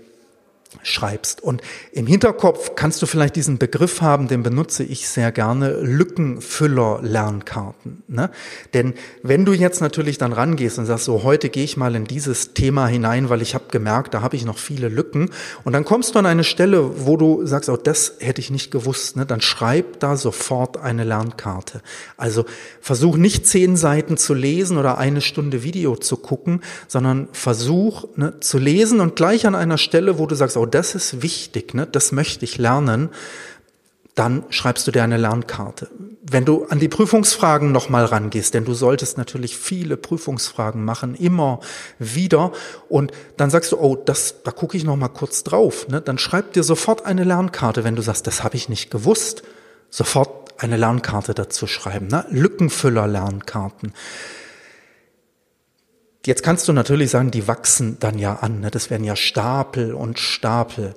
schreibst. 0.83 1.43
Und 1.43 1.63
im 1.93 2.07
Hinterkopf 2.07 2.75
kannst 2.75 3.03
du 3.03 3.07
vielleicht 3.07 3.37
diesen 3.37 3.59
Begriff 3.59 4.01
haben, 4.01 4.29
den 4.29 4.43
benutze 4.43 4.85
ich 4.85 5.09
sehr 5.09 5.33
gerne, 5.33 5.81
Lückenfüller-Lernkarten. 5.81 8.03
Ne? 8.09 8.31
Denn 8.73 8.95
wenn 9.23 9.45
du 9.45 9.53
jetzt 9.53 9.81
natürlich 9.81 10.19
dann 10.19 10.33
rangehst 10.33 10.79
und 10.79 10.87
sagst, 10.87 11.05
so 11.05 11.23
heute 11.23 11.49
gehe 11.49 11.65
ich 11.65 11.77
mal 11.77 11.95
in 11.95 12.05
dieses 12.05 12.55
Thema 12.55 12.87
hinein, 12.87 13.31
weil 13.31 13.43
ich 13.43 13.55
habe 13.55 13.65
gemerkt, 13.71 14.15
da 14.15 14.23
habe 14.23 14.37
ich 14.37 14.45
noch 14.45 14.59
viele 14.59 14.89
Lücken. 14.89 15.31
Und 15.65 15.73
dann 15.73 15.85
kommst 15.85 16.15
du 16.15 16.19
an 16.19 16.27
eine 16.27 16.45
Stelle, 16.45 17.07
wo 17.07 17.17
du 17.17 17.47
sagst, 17.47 17.69
oh, 17.69 17.77
das 17.77 18.15
hätte 18.21 18.41
ich 18.41 18.51
nicht 18.51 18.71
gewusst. 18.71 19.17
Ne? 19.17 19.27
Dann 19.27 19.41
schreib 19.41 20.01
da 20.01 20.17
sofort 20.17 20.77
eine 20.77 21.05
Lernkarte. 21.05 21.81
Also 22.17 22.45
versuch 22.81 23.17
nicht 23.17 23.47
zehn 23.47 23.77
Seiten 23.77 24.17
zu 24.17 24.35
lesen 24.35 24.79
oder 24.79 24.99
eine 24.99 25.21
Stunde 25.21 25.63
Video 25.63 25.97
zu 25.97 26.17
gucken, 26.17 26.61
sondern 26.89 27.29
versuch 27.33 28.05
ne, 28.17 28.41
zu 28.41 28.59
lesen 28.59 29.01
und 29.01 29.17
gleich 29.17 29.47
an 29.47 29.55
einer 29.55 29.79
Stelle, 29.79 30.19
wo 30.19 30.27
du 30.27 30.35
sagst, 30.35 30.57
oh, 30.57 30.64
das 30.67 30.95
ist 30.95 31.23
wichtig, 31.23 31.75
ne? 31.75 31.87
das 31.87 32.13
möchte 32.13 32.45
ich 32.45 32.59
lernen, 32.59 33.11
dann 34.15 34.45
schreibst 34.51 34.87
du 34.87 34.93
dir 34.93 35.03
eine 35.03 35.17
Lernkarte. 35.17 35.89
Wenn 36.23 36.45
du 36.45 36.67
an 36.67 36.79
die 36.79 36.89
Prüfungsfragen 36.89 37.73
nochmal 37.73 38.05
rangehst, 38.05 38.55
denn 38.55 38.65
du 38.65 38.73
solltest 38.73 39.19
natürlich 39.19 39.57
viele 39.57 39.97
Prüfungsfragen 39.97 40.85
machen, 40.85 41.17
immer 41.17 41.61
wieder, 41.99 42.53
und 42.89 43.13
dann 43.37 43.51
sagst 43.51 43.73
du, 43.73 43.79
oh, 43.79 43.97
das, 43.97 44.43
da 44.45 44.53
gucke 44.53 44.77
ich 44.77 44.85
nochmal 44.85 45.09
kurz 45.09 45.43
drauf, 45.43 45.89
ne? 45.89 46.01
dann 46.01 46.19
schreib 46.19 46.53
dir 46.53 46.63
sofort 46.63 47.07
eine 47.07 47.25
Lernkarte, 47.25 47.83
wenn 47.83 47.97
du 47.97 48.03
sagst, 48.03 48.27
das 48.27 48.45
habe 48.45 48.57
ich 48.57 48.69
nicht 48.69 48.91
gewusst, 48.91 49.43
sofort 49.91 50.45
eine 50.59 50.77
Lernkarte 50.77 51.35
dazu 51.35 51.67
schreiben, 51.67 52.07
ne? 52.07 52.25
Lückenfüller-Lernkarten. 52.31 53.93
Jetzt 56.27 56.43
kannst 56.43 56.67
du 56.69 56.73
natürlich 56.73 57.11
sagen, 57.11 57.31
die 57.31 57.47
wachsen 57.47 57.99
dann 58.01 58.19
ja 58.19 58.37
an. 58.37 58.61
Ne? 58.61 58.71
Das 58.71 58.89
werden 58.89 59.05
ja 59.05 59.15
Stapel 59.15 59.93
und 59.93 60.19
Stapel. 60.19 60.95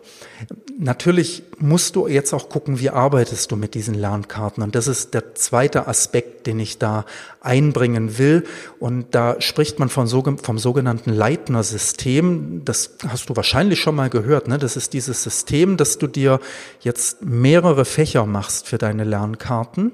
Natürlich 0.80 1.44
musst 1.58 1.98
du 1.98 2.08
jetzt 2.08 2.34
auch 2.34 2.48
gucken, 2.48 2.80
wie 2.80 2.92
arbeitest 2.92 3.52
du 3.52 3.58
mit 3.58 3.74
diesen 3.74 3.94
Lernkarten. 3.94 4.64
Und 4.64 4.76
das 4.76 4.88
ist 4.88 5.14
der 5.14 5.36
zweite 5.36 5.88
Aspekt, 5.88 6.48
den 6.48 6.60
ich 6.62 6.78
da 6.78 7.06
einbringen 7.42 8.18
will. 8.18 8.46
Und 8.80 9.16
da 9.16 9.42
spricht 9.42 9.80
man 9.80 9.90
von, 9.90 10.08
vom 10.08 10.60
sogenannten 10.60 11.12
Leitner-System. 11.12 12.64
Das 12.64 12.92
hast 13.06 13.30
du 13.30 13.36
wahrscheinlich 13.36 13.82
schon 13.82 13.96
mal 13.96 14.10
gehört. 14.10 14.48
Ne? 14.48 14.58
Das 14.58 14.78
ist 14.78 14.94
dieses 14.94 15.24
System, 15.24 15.76
dass 15.76 15.98
du 15.98 16.08
dir 16.08 16.40
jetzt 16.80 17.22
mehrere 17.22 17.84
Fächer 17.84 18.26
machst 18.26 18.68
für 18.68 18.78
deine 18.78 19.04
Lernkarten. 19.04 19.92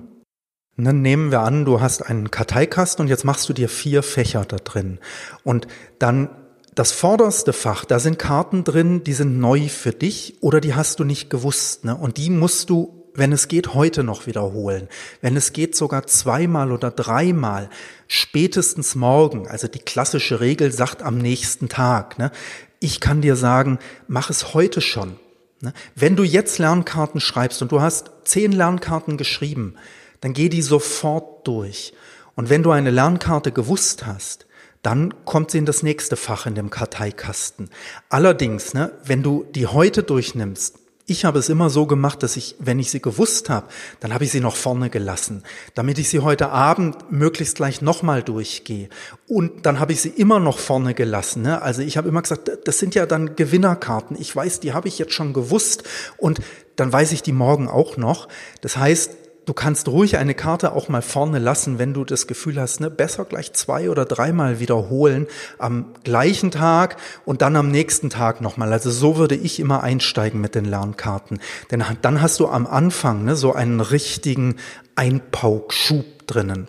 Dann 0.75 1.01
nehmen 1.01 1.31
wir 1.31 1.41
an, 1.41 1.65
du 1.65 1.81
hast 1.81 2.01
einen 2.01 2.31
Karteikasten 2.31 3.03
und 3.03 3.07
jetzt 3.07 3.25
machst 3.25 3.47
du 3.47 3.53
dir 3.53 3.69
vier 3.69 4.01
Fächer 4.01 4.43
da 4.45 4.57
drin. 4.57 4.99
Und 5.43 5.67
dann 5.99 6.29
das 6.73 6.91
vorderste 6.91 7.53
Fach, 7.53 7.85
da 7.85 7.99
sind 7.99 8.17
Karten 8.17 8.63
drin, 8.63 9.03
die 9.03 9.13
sind 9.13 9.39
neu 9.39 9.67
für 9.69 9.91
dich 9.91 10.37
oder 10.41 10.59
die 10.59 10.73
hast 10.73 10.99
du 10.99 11.03
nicht 11.03 11.29
gewusst. 11.29 11.85
Ne? 11.85 11.95
Und 11.95 12.17
die 12.17 12.31
musst 12.31 12.71
du, 12.71 13.07
wenn 13.13 13.31
es 13.31 13.47
geht, 13.47 13.75
heute 13.75 14.03
noch 14.03 14.25
wiederholen. 14.25 14.87
Wenn 15.21 15.37
es 15.37 15.53
geht, 15.53 15.75
sogar 15.75 16.07
zweimal 16.07 16.71
oder 16.71 16.89
dreimal, 16.89 17.69
spätestens 18.07 18.95
morgen. 18.95 19.47
Also 19.47 19.67
die 19.67 19.79
klassische 19.79 20.39
Regel 20.39 20.71
sagt 20.71 21.03
am 21.03 21.19
nächsten 21.19 21.69
Tag. 21.69 22.17
Ne? 22.17 22.31
Ich 22.79 22.99
kann 22.99 23.21
dir 23.21 23.35
sagen, 23.35 23.77
mach 24.07 24.31
es 24.31 24.55
heute 24.55 24.81
schon. 24.81 25.19
Ne? 25.61 25.73
Wenn 25.93 26.15
du 26.15 26.23
jetzt 26.23 26.57
Lernkarten 26.57 27.21
schreibst 27.21 27.61
und 27.61 27.71
du 27.71 27.81
hast 27.81 28.11
zehn 28.23 28.51
Lernkarten 28.51 29.17
geschrieben, 29.17 29.75
dann 30.23 30.31
geh 30.31 30.47
die 30.47 30.61
sofort 30.61 31.45
durch. 31.45 31.93
Und 32.35 32.49
wenn 32.49 32.63
du 32.63 32.71
eine 32.71 32.91
Lernkarte 32.91 33.51
gewusst 33.51 34.05
hast, 34.05 34.45
dann 34.81 35.25
kommt 35.25 35.51
sie 35.51 35.57
in 35.57 35.65
das 35.65 35.83
nächste 35.83 36.15
Fach 36.15 36.45
in 36.45 36.55
dem 36.55 36.69
Karteikasten. 36.69 37.69
Allerdings, 38.07 38.73
ne, 38.73 38.93
wenn 39.03 39.21
du 39.21 39.45
die 39.53 39.67
heute 39.67 40.01
durchnimmst, 40.01 40.79
ich 41.05 41.25
habe 41.25 41.39
es 41.39 41.49
immer 41.49 41.69
so 41.69 41.85
gemacht, 41.85 42.23
dass 42.23 42.37
ich, 42.37 42.55
wenn 42.59 42.79
ich 42.79 42.89
sie 42.89 43.01
gewusst 43.01 43.49
habe, 43.49 43.67
dann 43.99 44.13
habe 44.13 44.23
ich 44.23 44.31
sie 44.31 44.39
noch 44.39 44.55
vorne 44.55 44.89
gelassen, 44.89 45.43
damit 45.75 45.99
ich 45.99 46.07
sie 46.07 46.19
heute 46.19 46.49
Abend 46.49 47.11
möglichst 47.11 47.57
gleich 47.57 47.81
nochmal 47.81 48.23
durchgehe. 48.23 48.87
Und 49.27 49.65
dann 49.65 49.81
habe 49.81 49.91
ich 49.91 49.99
sie 49.99 50.09
immer 50.09 50.39
noch 50.39 50.57
vorne 50.57 50.93
gelassen. 50.93 51.41
Ne? 51.41 51.61
Also 51.61 51.81
ich 51.81 51.97
habe 51.97 52.07
immer 52.07 52.21
gesagt, 52.21 52.49
das 52.63 52.79
sind 52.79 52.95
ja 52.95 53.05
dann 53.05 53.35
Gewinnerkarten. 53.35 54.15
Ich 54.17 54.33
weiß, 54.33 54.61
die 54.61 54.71
habe 54.71 54.87
ich 54.87 54.97
jetzt 54.97 55.11
schon 55.11 55.33
gewusst 55.33 55.83
und 56.15 56.39
dann 56.77 56.93
weiß 56.93 57.11
ich 57.11 57.21
die 57.21 57.33
morgen 57.33 57.67
auch 57.67 57.97
noch. 57.97 58.29
Das 58.61 58.77
heißt, 58.77 59.11
du 59.45 59.53
kannst 59.53 59.87
ruhig 59.87 60.17
eine 60.17 60.33
Karte 60.33 60.73
auch 60.73 60.89
mal 60.89 61.01
vorne 61.01 61.39
lassen, 61.39 61.79
wenn 61.79 61.93
du 61.93 62.05
das 62.05 62.27
Gefühl 62.27 62.59
hast, 62.59 62.79
ne, 62.79 62.89
besser 62.89 63.25
gleich 63.25 63.53
zwei 63.53 63.89
oder 63.89 64.05
dreimal 64.05 64.59
wiederholen 64.59 65.27
am 65.57 65.93
gleichen 66.03 66.51
Tag 66.51 66.97
und 67.25 67.41
dann 67.41 67.55
am 67.55 67.69
nächsten 67.69 68.09
Tag 68.09 68.41
nochmal. 68.41 68.71
Also 68.71 68.91
so 68.91 69.17
würde 69.17 69.35
ich 69.35 69.59
immer 69.59 69.83
einsteigen 69.83 70.41
mit 70.41 70.55
den 70.55 70.65
Lernkarten. 70.65 71.39
Denn 71.71 71.83
dann 72.01 72.21
hast 72.21 72.39
du 72.39 72.47
am 72.47 72.67
Anfang 72.67 73.25
ne, 73.25 73.35
so 73.35 73.53
einen 73.53 73.79
richtigen 73.79 74.55
Einpaukschub 74.95 76.27
drinnen. 76.27 76.67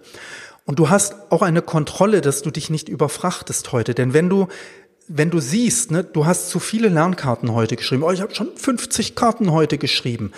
Und 0.66 0.78
du 0.78 0.88
hast 0.88 1.14
auch 1.30 1.42
eine 1.42 1.62
Kontrolle, 1.62 2.20
dass 2.20 2.42
du 2.42 2.50
dich 2.50 2.70
nicht 2.70 2.88
überfrachtest 2.88 3.72
heute. 3.72 3.94
Denn 3.94 4.14
wenn 4.14 4.28
du 4.28 4.48
wenn 5.06 5.28
du 5.28 5.38
siehst, 5.38 5.90
ne, 5.90 6.02
du 6.02 6.24
hast 6.24 6.48
zu 6.48 6.58
viele 6.58 6.88
Lernkarten 6.88 7.52
heute 7.52 7.76
geschrieben, 7.76 8.02
oh, 8.04 8.10
ich 8.10 8.22
habe 8.22 8.34
schon 8.34 8.56
50 8.56 9.14
Karten 9.14 9.52
heute 9.52 9.76
geschrieben, 9.76 10.32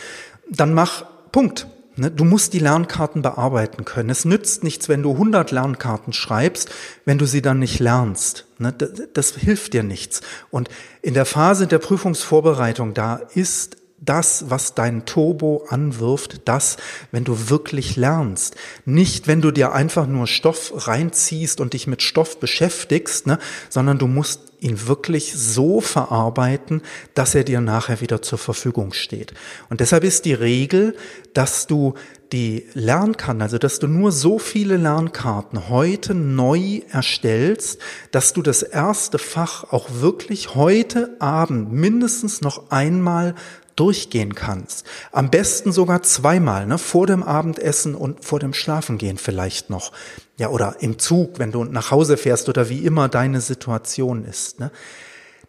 dann 0.51 0.75
mach 0.75 1.05
Punkt. 1.31 1.69
Ne, 1.99 2.11
du 2.11 2.25
musst 2.25 2.53
die 2.53 2.59
Lernkarten 2.59 3.23
bearbeiten 3.23 3.87
können. 3.87 4.11
Es 4.11 4.27
nützt 4.27 4.63
nichts, 4.63 4.89
wenn 4.89 5.03
du 5.03 5.13
100 5.13 5.51
Lernkarten 5.51 6.13
schreibst, 6.13 6.71
wenn 7.07 7.17
du 7.17 7.25
sie 7.25 7.41
dann 7.41 7.59
nicht 7.59 7.79
lernst. 7.79 8.47
Ne, 8.59 8.73
das 8.73 9.35
hilft 9.35 9.73
dir 9.73 9.83
nichts. 9.83 10.21
Und 10.51 10.69
in 11.01 11.15
der 11.15 11.25
Phase 11.25 11.67
der 11.67 11.79
Prüfungsvorbereitung, 11.79 12.93
da 12.93 13.17
ist 13.17 13.79
das, 13.99 14.51
was 14.51 14.75
dein 14.75 15.07
Turbo 15.07 15.65
anwirft, 15.69 16.43
das, 16.45 16.77
wenn 17.13 17.25
du 17.25 17.49
wirklich 17.49 17.97
lernst. 17.97 18.57
Nicht, 18.85 19.27
wenn 19.27 19.41
du 19.41 19.51
dir 19.51 19.73
einfach 19.73 20.07
nur 20.07 20.27
Stoff 20.27 20.73
reinziehst 20.87 21.61
und 21.61 21.73
dich 21.73 21.87
mit 21.87 22.03
Stoff 22.03 22.39
beschäftigst, 22.39 23.27
ne, 23.27 23.39
sondern 23.71 23.99
du 23.99 24.07
musst 24.07 24.53
ihn 24.67 24.87
wirklich 24.87 25.33
so 25.35 25.81
verarbeiten, 25.81 26.83
dass 27.15 27.35
er 27.35 27.45
dir 27.45 27.61
nachher 27.61 28.01
wieder 28.01 28.21
zur 28.21 28.39
Verfügung 28.39 28.93
steht. 28.93 29.33
Und 29.71 29.81
deshalb 29.81 30.05
ist 30.05 30.25
die 30.25 30.35
Regel, 30.35 30.97
dass 31.33 31.67
du 31.67 31.95
die 32.33 32.67
Lernkarten, 32.75 33.41
also 33.41 33.59
dass 33.59 33.79
du 33.79 33.87
nur 33.87 34.11
so 34.11 34.39
viele 34.39 34.77
Lernkarten 34.77 35.69
heute 35.69 36.15
neu 36.15 36.81
erstellst, 36.91 37.81
dass 38.11 38.33
du 38.33 38.43
das 38.43 38.63
erste 38.63 39.19
Fach 39.19 39.65
auch 39.73 39.89
wirklich 40.01 40.55
heute 40.55 41.17
Abend 41.21 41.73
mindestens 41.73 42.41
noch 42.41 42.71
einmal 42.71 43.35
durchgehen 43.77 44.35
kannst. 44.35 44.87
Am 45.13 45.31
besten 45.31 45.71
sogar 45.71 46.03
zweimal, 46.03 46.67
ne? 46.67 46.79
vor 46.79 47.07
dem 47.07 47.23
Abendessen 47.23 47.95
und 47.95 48.25
vor 48.25 48.41
dem 48.41 48.55
Schlafengehen 48.55 49.19
vielleicht 49.19 49.71
noch. 49.71 49.93
Ja, 50.39 50.51
oder 50.51 50.77
im 50.81 50.99
Zug, 50.99 51.39
wenn 51.39 51.51
du 51.51 51.65
nach 51.65 51.91
Hause 51.91 52.17
fährst 52.17 52.49
oder 52.49 52.69
wie 52.69 52.85
immer 52.85 53.09
deine 53.09 53.41
Situation 53.41 54.25
ist. 54.25 54.61
Ne? 54.61 54.71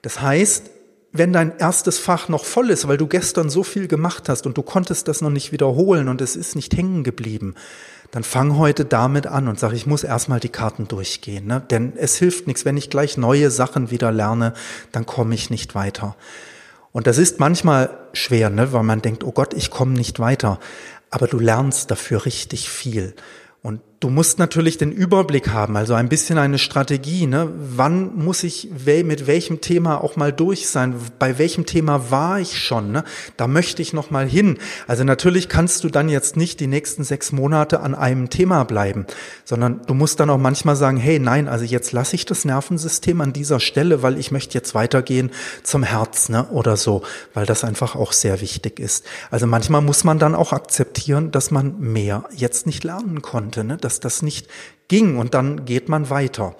Das 0.02 0.22
heißt, 0.22 0.70
wenn 1.12 1.34
dein 1.34 1.58
erstes 1.58 1.98
Fach 1.98 2.30
noch 2.30 2.46
voll 2.46 2.70
ist, 2.70 2.88
weil 2.88 2.98
du 2.98 3.08
gestern 3.08 3.50
so 3.50 3.64
viel 3.64 3.88
gemacht 3.88 4.30
hast 4.30 4.46
und 4.46 4.58
du 4.58 4.62
konntest 4.62 5.08
das 5.08 5.22
noch 5.22 5.30
nicht 5.30 5.52
wiederholen 5.52 6.08
und 6.08 6.22
es 6.22 6.36
ist 6.36 6.56
nicht 6.56 6.76
hängen 6.76 7.04
geblieben, 7.04 7.56
dann 8.12 8.24
fang 8.24 8.58
heute 8.58 8.86
damit 8.86 9.28
an 9.28 9.48
und 9.48 9.60
sag, 9.60 9.74
ich 9.74 9.86
muss 9.86 10.04
erstmal 10.04 10.40
die 10.40 10.50
Karten 10.50 10.88
durchgehen. 10.88 11.48
Ne? 11.48 11.62
Denn 11.70 11.94
es 11.98 12.16
hilft 12.16 12.48
nichts, 12.48 12.64
wenn 12.64 12.78
ich 12.78 12.90
gleich 12.90 13.18
neue 13.18 13.52
Sachen 13.52 13.92
wieder 13.92 14.12
lerne, 14.12 14.54
dann 14.92 15.06
komme 15.06 15.36
ich 15.36 15.50
nicht 15.50 15.76
weiter. 15.76 16.16
Und 16.92 17.08
das 17.08 17.18
ist 17.18 17.40
manchmal 17.40 17.90
schwer, 18.14 18.50
ne? 18.50 18.72
weil 18.72 18.84
man 18.84 19.02
denkt, 19.02 19.24
oh 19.24 19.32
Gott, 19.32 19.54
ich 19.54 19.70
komme 19.70 19.94
nicht 19.94 20.20
weiter. 20.20 20.60
Aber 21.10 21.28
du 21.28 21.40
lernst 21.40 21.92
dafür 21.92 22.26
richtig 22.26 22.70
viel. 22.70 23.14
Du 24.00 24.12
musst 24.12 24.38
natürlich 24.38 24.78
den 24.78 24.92
Überblick 24.92 25.50
haben, 25.50 25.76
also 25.76 25.96
ein 25.96 26.08
bisschen 26.08 26.38
eine 26.38 26.60
Strategie. 26.60 27.26
Ne? 27.26 27.52
Wann 27.58 28.16
muss 28.16 28.44
ich 28.44 28.70
mit 28.86 29.26
welchem 29.26 29.60
Thema 29.60 30.04
auch 30.04 30.16
mal 30.16 30.32
durch 30.32 30.70
sein? 30.70 30.94
Bei 31.18 31.40
welchem 31.40 31.66
Thema 31.66 32.12
war 32.12 32.40
ich 32.40 32.60
schon? 32.60 32.92
Ne? 32.92 33.04
Da 33.38 33.48
möchte 33.48 33.82
ich 33.82 33.94
noch 33.94 34.12
mal 34.12 34.28
hin. 34.28 34.60
Also 34.86 35.04
natürlich 35.04 35.50
kannst 35.50 35.84
du 35.84 35.90
dann 35.90 36.10
jetzt 36.10 36.38
nicht 36.38 36.60
die 36.60 36.68
nächsten 36.68 37.04
sechs 37.04 37.32
Monate 37.32 37.80
an 37.80 37.96
einem 37.96 38.30
Thema 38.30 38.66
bleiben, 38.66 39.08
sondern 39.46 39.82
du 39.88 39.96
musst 39.96 40.20
dann 40.20 40.30
auch 40.30 40.38
manchmal 40.38 40.76
sagen, 40.76 40.98
hey, 40.98 41.18
nein, 41.18 41.48
also 41.48 41.66
jetzt 41.66 41.92
lasse 41.92 42.18
ich 42.18 42.28
das 42.28 42.46
Nervensystem 42.46 43.20
an 43.20 43.34
dieser 43.34 43.60
Stelle, 43.60 44.04
weil 44.04 44.20
ich 44.20 44.30
möchte 44.30 44.54
jetzt 44.54 44.76
weitergehen 44.76 45.32
zum 45.64 45.82
Herz 45.82 46.30
ne? 46.30 46.46
oder 46.50 46.78
so, 46.78 47.02
weil 47.34 47.48
das 47.48 47.64
einfach 47.64 47.96
auch 47.96 48.12
sehr 48.12 48.42
wichtig 48.42 48.80
ist. 48.80 49.06
Also 49.32 49.48
manchmal 49.48 49.82
muss 49.82 50.04
man 50.04 50.20
dann 50.20 50.36
auch 50.36 50.54
akzeptieren, 50.54 51.32
dass 51.32 51.50
man 51.50 51.80
mehr 51.80 52.26
jetzt 52.36 52.68
nicht 52.68 52.84
lernen 52.84 53.24
konnte. 53.24 53.64
Ne? 53.64 53.78
Dass 53.88 54.00
das 54.00 54.22
nicht 54.22 54.48
ging 54.88 55.18
und 55.18 55.34
dann 55.34 55.66
geht 55.66 55.90
man 55.90 56.10
weiter. 56.10 56.56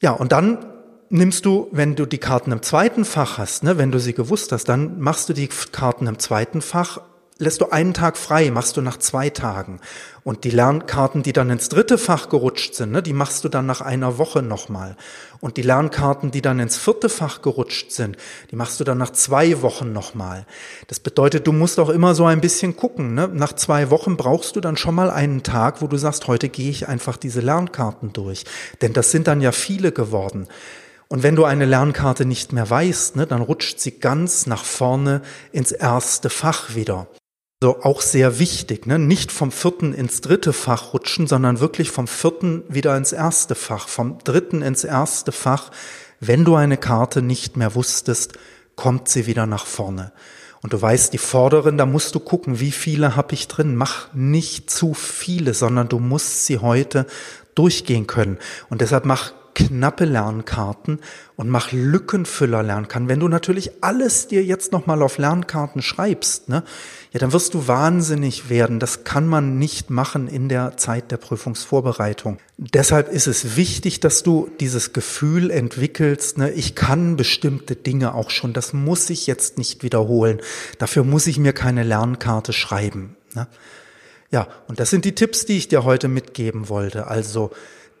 Ja, 0.00 0.12
und 0.12 0.32
dann 0.32 0.66
nimmst 1.10 1.44
du, 1.44 1.68
wenn 1.72 1.94
du 1.94 2.06
die 2.06 2.18
Karten 2.18 2.52
im 2.52 2.62
zweiten 2.62 3.04
Fach 3.04 3.38
hast, 3.38 3.62
ne, 3.62 3.78
wenn 3.78 3.92
du 3.92 3.98
sie 3.98 4.14
gewusst 4.14 4.52
hast, 4.52 4.68
dann 4.68 5.00
machst 5.00 5.28
du 5.28 5.32
die 5.32 5.48
Karten 5.48 6.06
im 6.06 6.18
zweiten 6.18 6.60
Fach 6.60 7.00
lässt 7.38 7.60
du 7.60 7.70
einen 7.70 7.94
Tag 7.94 8.16
frei, 8.16 8.50
machst 8.50 8.76
du 8.76 8.80
nach 8.80 8.98
zwei 8.98 9.30
Tagen. 9.30 9.80
Und 10.24 10.44
die 10.44 10.50
Lernkarten, 10.50 11.22
die 11.22 11.32
dann 11.32 11.50
ins 11.50 11.68
dritte 11.68 11.96
Fach 11.96 12.28
gerutscht 12.28 12.74
sind, 12.74 12.92
ne, 12.92 13.02
die 13.02 13.12
machst 13.12 13.44
du 13.44 13.48
dann 13.48 13.64
nach 13.64 13.80
einer 13.80 14.18
Woche 14.18 14.42
nochmal. 14.42 14.96
Und 15.40 15.56
die 15.56 15.62
Lernkarten, 15.62 16.32
die 16.32 16.42
dann 16.42 16.58
ins 16.58 16.76
vierte 16.76 17.08
Fach 17.08 17.40
gerutscht 17.40 17.92
sind, 17.92 18.16
die 18.50 18.56
machst 18.56 18.80
du 18.80 18.84
dann 18.84 18.98
nach 18.98 19.12
zwei 19.12 19.62
Wochen 19.62 19.92
nochmal. 19.92 20.46
Das 20.88 20.98
bedeutet, 20.98 21.46
du 21.46 21.52
musst 21.52 21.78
auch 21.78 21.88
immer 21.88 22.14
so 22.14 22.26
ein 22.26 22.40
bisschen 22.40 22.76
gucken. 22.76 23.14
Ne? 23.14 23.28
Nach 23.32 23.52
zwei 23.52 23.90
Wochen 23.90 24.16
brauchst 24.16 24.56
du 24.56 24.60
dann 24.60 24.76
schon 24.76 24.96
mal 24.96 25.10
einen 25.10 25.44
Tag, 25.44 25.80
wo 25.80 25.86
du 25.86 25.96
sagst, 25.96 26.26
heute 26.26 26.48
gehe 26.48 26.70
ich 26.70 26.88
einfach 26.88 27.16
diese 27.16 27.40
Lernkarten 27.40 28.12
durch. 28.12 28.44
Denn 28.82 28.92
das 28.92 29.12
sind 29.12 29.28
dann 29.28 29.40
ja 29.40 29.52
viele 29.52 29.92
geworden. 29.92 30.48
Und 31.06 31.22
wenn 31.22 31.36
du 31.36 31.44
eine 31.44 31.64
Lernkarte 31.64 32.26
nicht 32.26 32.52
mehr 32.52 32.68
weißt, 32.68 33.16
ne, 33.16 33.26
dann 33.26 33.40
rutscht 33.40 33.78
sie 33.78 33.92
ganz 33.92 34.46
nach 34.46 34.64
vorne 34.64 35.22
ins 35.52 35.72
erste 35.72 36.28
Fach 36.28 36.74
wieder. 36.74 37.06
Also 37.60 37.82
auch 37.82 38.02
sehr 38.02 38.38
wichtig, 38.38 38.86
ne? 38.86 39.00
nicht 39.00 39.32
vom 39.32 39.50
vierten 39.50 39.92
ins 39.92 40.20
dritte 40.20 40.52
Fach 40.52 40.94
rutschen, 40.94 41.26
sondern 41.26 41.58
wirklich 41.58 41.90
vom 41.90 42.06
vierten 42.06 42.62
wieder 42.68 42.96
ins 42.96 43.10
erste 43.10 43.56
Fach, 43.56 43.88
vom 43.88 44.18
dritten 44.22 44.62
ins 44.62 44.84
erste 44.84 45.32
Fach. 45.32 45.72
Wenn 46.20 46.44
du 46.44 46.54
eine 46.54 46.76
Karte 46.76 47.20
nicht 47.20 47.56
mehr 47.56 47.74
wusstest, 47.74 48.34
kommt 48.76 49.08
sie 49.08 49.26
wieder 49.26 49.46
nach 49.46 49.66
vorne. 49.66 50.12
Und 50.62 50.72
du 50.72 50.80
weißt, 50.80 51.12
die 51.12 51.18
vorderen, 51.18 51.78
da 51.78 51.84
musst 51.84 52.14
du 52.14 52.20
gucken, 52.20 52.60
wie 52.60 52.70
viele 52.70 53.16
habe 53.16 53.34
ich 53.34 53.48
drin. 53.48 53.74
Mach 53.74 54.14
nicht 54.14 54.70
zu 54.70 54.94
viele, 54.94 55.52
sondern 55.52 55.88
du 55.88 55.98
musst 55.98 56.46
sie 56.46 56.58
heute 56.58 57.06
durchgehen 57.56 58.06
können. 58.06 58.38
Und 58.70 58.82
deshalb 58.82 59.04
mach 59.04 59.32
knappe 59.54 60.04
Lernkarten 60.04 61.00
und 61.36 61.48
mach 61.48 61.72
Lückenfüller 61.72 62.62
Lernkarten. 62.62 63.08
Wenn 63.08 63.20
du 63.20 63.28
natürlich 63.28 63.82
alles 63.82 64.28
dir 64.28 64.44
jetzt 64.44 64.72
nochmal 64.72 65.02
auf 65.02 65.18
Lernkarten 65.18 65.82
schreibst, 65.82 66.48
ne, 66.48 66.62
ja, 67.12 67.20
dann 67.20 67.32
wirst 67.32 67.54
du 67.54 67.66
wahnsinnig 67.68 68.50
werden. 68.50 68.80
Das 68.80 69.04
kann 69.04 69.26
man 69.26 69.58
nicht 69.58 69.90
machen 69.90 70.28
in 70.28 70.48
der 70.48 70.76
Zeit 70.76 71.10
der 71.10 71.16
Prüfungsvorbereitung. 71.16 72.38
Deshalb 72.56 73.08
ist 73.08 73.26
es 73.26 73.56
wichtig, 73.56 74.00
dass 74.00 74.22
du 74.22 74.50
dieses 74.60 74.92
Gefühl 74.92 75.50
entwickelst, 75.50 76.38
ne, 76.38 76.50
ich 76.50 76.74
kann 76.74 77.16
bestimmte 77.16 77.76
Dinge 77.76 78.14
auch 78.14 78.30
schon, 78.30 78.52
das 78.52 78.72
muss 78.72 79.10
ich 79.10 79.26
jetzt 79.26 79.58
nicht 79.58 79.82
wiederholen. 79.82 80.40
Dafür 80.78 81.04
muss 81.04 81.26
ich 81.26 81.38
mir 81.38 81.52
keine 81.52 81.82
Lernkarte 81.82 82.52
schreiben. 82.52 83.16
Ne. 83.34 83.46
Ja, 84.30 84.48
und 84.66 84.78
das 84.78 84.90
sind 84.90 85.04
die 85.04 85.14
Tipps, 85.14 85.46
die 85.46 85.56
ich 85.56 85.68
dir 85.68 85.84
heute 85.84 86.08
mitgeben 86.08 86.68
wollte. 86.68 87.06
Also 87.06 87.50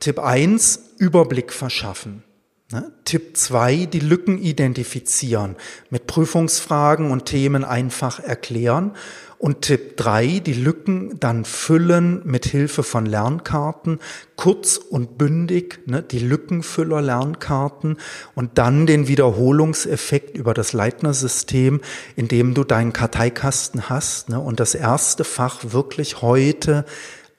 Tipp 0.00 0.18
1, 0.18 0.94
Überblick 0.98 1.52
verschaffen. 1.52 2.22
Ne? 2.70 2.92
Tipp 3.04 3.34
2, 3.34 3.86
die 3.86 4.00
Lücken 4.00 4.36
identifizieren, 4.36 5.56
mit 5.88 6.06
Prüfungsfragen 6.06 7.10
und 7.10 7.24
Themen 7.24 7.64
einfach 7.64 8.20
erklären. 8.20 8.92
Und 9.38 9.62
Tipp 9.62 9.96
3, 9.96 10.40
die 10.40 10.52
Lücken 10.52 11.18
dann 11.18 11.46
füllen 11.46 12.20
mit 12.24 12.44
Hilfe 12.44 12.82
von 12.82 13.06
Lernkarten, 13.06 14.00
kurz 14.36 14.76
und 14.76 15.16
bündig, 15.16 15.80
ne, 15.86 16.02
die 16.02 16.18
Lückenfüller 16.18 17.00
Lernkarten 17.00 17.96
und 18.34 18.58
dann 18.58 18.84
den 18.84 19.08
Wiederholungseffekt 19.08 20.36
über 20.36 20.52
das 20.54 20.72
Leitner-System, 20.72 21.80
indem 22.16 22.52
du 22.52 22.64
deinen 22.64 22.92
Karteikasten 22.92 23.88
hast 23.88 24.28
ne, 24.28 24.40
und 24.40 24.60
das 24.60 24.74
erste 24.74 25.24
Fach 25.24 25.72
wirklich 25.72 26.20
heute 26.20 26.84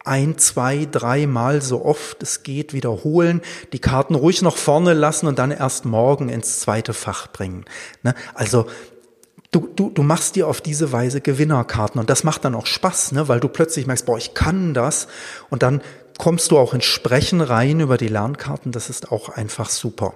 ein, 0.10 0.38
zwei, 0.38 0.88
dreimal 0.92 1.62
so 1.62 1.86
oft 1.86 2.22
es 2.24 2.44
geht 2.44 2.74
wiederholen, 2.74 3.42
die 3.72 3.80
Karten 3.80 4.16
ruhig 4.16 4.42
noch 4.42 4.58
vorne 4.58 4.94
lassen 4.94 5.28
und 5.28 5.40
dann 5.40 5.52
erst 5.52 5.86
morgen 5.86 6.30
ins 6.30 6.60
zweite 6.60 6.94
Fach 6.94 7.28
bringen. 7.28 7.66
Ne? 8.04 8.16
Also 8.34 8.66
Du, 9.52 9.68
du, 9.76 9.90
du 9.90 10.04
machst 10.04 10.36
dir 10.36 10.48
auf 10.48 10.62
diese 10.62 10.92
Weise 10.92 11.22
Gewinnerkarten 11.22 12.00
und 12.00 12.08
das 12.12 12.24
macht 12.24 12.46
dann 12.46 12.54
auch 12.54 12.68
Spaß, 12.68 13.14
ne? 13.14 13.28
weil 13.30 13.40
du 13.40 13.48
plötzlich 13.48 13.88
merkst, 13.88 14.06
boah, 14.06 14.16
ich 14.16 14.36
kann 14.36 14.76
das 14.76 15.08
und 15.50 15.64
dann 15.64 15.82
kommst 16.20 16.52
du 16.52 16.60
auch 16.60 16.76
ins 16.76 16.86
Sprechen 16.86 17.42
rein 17.42 17.80
über 17.80 17.98
die 17.98 18.10
Lernkarten, 18.10 18.72
das 18.72 18.92
ist 18.92 19.12
auch 19.12 19.30
einfach 19.30 19.70
super. 19.70 20.14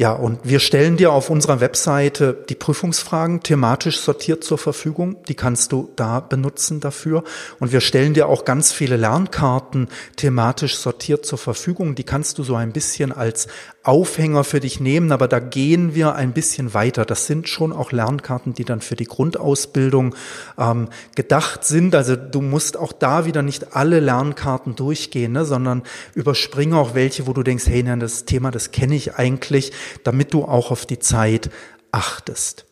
Ja, 0.00 0.12
und 0.12 0.38
wir 0.44 0.60
stellen 0.60 0.96
dir 0.96 1.10
auf 1.10 1.28
unserer 1.28 1.58
Webseite 1.58 2.44
die 2.48 2.54
Prüfungsfragen 2.54 3.42
thematisch 3.42 3.98
sortiert 3.98 4.44
zur 4.44 4.56
Verfügung. 4.56 5.16
Die 5.26 5.34
kannst 5.34 5.72
du 5.72 5.90
da 5.96 6.20
benutzen 6.20 6.78
dafür. 6.78 7.24
Und 7.58 7.72
wir 7.72 7.80
stellen 7.80 8.14
dir 8.14 8.28
auch 8.28 8.44
ganz 8.44 8.70
viele 8.70 8.96
Lernkarten 8.96 9.88
thematisch 10.14 10.76
sortiert 10.76 11.26
zur 11.26 11.38
Verfügung. 11.38 11.96
Die 11.96 12.04
kannst 12.04 12.38
du 12.38 12.44
so 12.44 12.54
ein 12.54 12.70
bisschen 12.70 13.10
als 13.10 13.48
Aufhänger 13.88 14.44
für 14.44 14.60
dich 14.60 14.80
nehmen, 14.80 15.12
aber 15.12 15.28
da 15.28 15.38
gehen 15.38 15.94
wir 15.94 16.14
ein 16.14 16.32
bisschen 16.32 16.74
weiter. 16.74 17.06
Das 17.06 17.26
sind 17.26 17.48
schon 17.48 17.72
auch 17.72 17.90
Lernkarten, 17.90 18.52
die 18.52 18.66
dann 18.66 18.82
für 18.82 18.96
die 18.96 19.06
Grundausbildung 19.06 20.14
ähm, 20.58 20.90
gedacht 21.16 21.64
sind. 21.64 21.94
Also 21.94 22.14
du 22.14 22.42
musst 22.42 22.76
auch 22.76 22.92
da 22.92 23.24
wieder 23.24 23.40
nicht 23.40 23.74
alle 23.74 24.00
Lernkarten 24.00 24.76
durchgehen, 24.76 25.32
ne, 25.32 25.46
sondern 25.46 25.84
überspringe 26.14 26.76
auch 26.76 26.94
welche, 26.94 27.26
wo 27.26 27.32
du 27.32 27.42
denkst, 27.42 27.64
hey, 27.66 27.82
nein, 27.82 27.98
das 27.98 28.26
Thema, 28.26 28.50
das 28.50 28.72
kenne 28.72 28.94
ich 28.94 29.14
eigentlich, 29.14 29.72
damit 30.04 30.34
du 30.34 30.44
auch 30.44 30.70
auf 30.70 30.84
die 30.84 30.98
Zeit 30.98 31.48
achtest. 31.90 32.67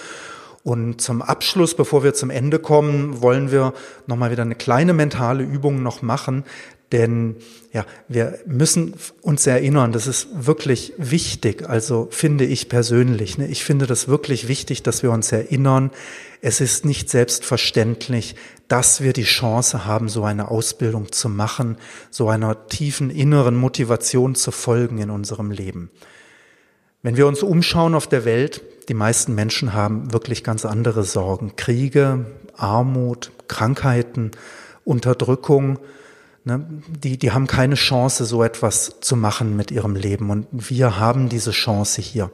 Und 0.67 0.99
zum 0.99 1.21
Abschluss, 1.21 1.75
bevor 1.75 2.03
wir 2.03 2.13
zum 2.13 2.30
Ende 2.30 2.60
kommen, 2.60 3.21
wollen 3.21 3.51
wir 3.51 3.73
nochmal 4.06 4.32
wieder 4.32 4.41
eine 4.41 4.56
kleine 4.56 4.91
mentale 4.91 5.41
Übung 5.41 5.82
noch 5.82 6.01
machen, 6.01 6.43
denn 6.91 7.38
ja, 7.71 7.86
wir 8.10 8.39
müssen 8.45 8.93
uns 9.21 9.47
erinnern, 9.47 9.93
das 9.93 10.08
ist 10.08 10.27
wirklich 10.45 10.91
wichtig, 10.97 11.69
also 11.69 12.10
finde 12.12 12.43
ich 12.43 12.67
persönlich. 12.67 13.38
Ne? 13.38 13.47
Ich 13.47 13.63
finde 13.63 13.88
das 13.88 14.10
wirklich 14.10 14.49
wichtig, 14.49 14.84
dass 14.84 15.03
wir 15.03 15.12
uns 15.12 15.32
erinnern, 15.32 15.89
es 16.41 16.60
ist 16.60 16.84
nicht 16.84 17.10
selbstverständlich, 17.10 18.36
dass 18.67 18.99
wir 18.99 19.13
die 19.13 19.23
Chance 19.23 19.86
haben, 19.86 20.10
so 20.10 20.25
eine 20.25 20.51
Ausbildung 20.51 21.13
zu 21.13 21.30
machen, 21.30 21.77
so 22.12 22.27
einer 22.27 22.67
tiefen 22.67 23.10
inneren 23.10 23.56
Motivation 23.56 24.36
zu 24.36 24.51
folgen 24.51 24.97
in 24.97 25.12
unserem 25.12 25.49
Leben. 25.49 25.91
Wenn 27.03 27.15
wir 27.15 27.25
uns 27.25 27.41
umschauen 27.41 27.95
auf 27.95 28.08
der 28.08 28.25
Welt, 28.25 28.62
die 28.89 28.93
meisten 28.93 29.36
Menschen 29.36 29.73
haben 29.73 30.13
wirklich 30.13 30.43
ganz 30.43 30.65
andere 30.65 31.04
Sorgen. 31.04 31.56
Kriege, 31.56 32.26
Armut, 32.56 33.32
Krankheiten, 33.47 34.32
Unterdrückung, 34.84 35.80
Ne? 36.47 36.65
Die, 37.04 37.17
die 37.17 37.32
haben 37.32 37.45
keine 37.45 37.76
Chance, 37.76 38.23
so 38.23 38.41
etwas 38.41 39.02
zu 39.02 39.17
machen 39.17 39.58
mit 39.58 39.69
ihrem 39.69 39.97
Leben. 39.97 40.30
Und 40.30 40.47
wir 40.50 40.97
haben 40.97 41.28
diese 41.28 41.52
Chance 41.52 42.02
hier. 42.02 42.32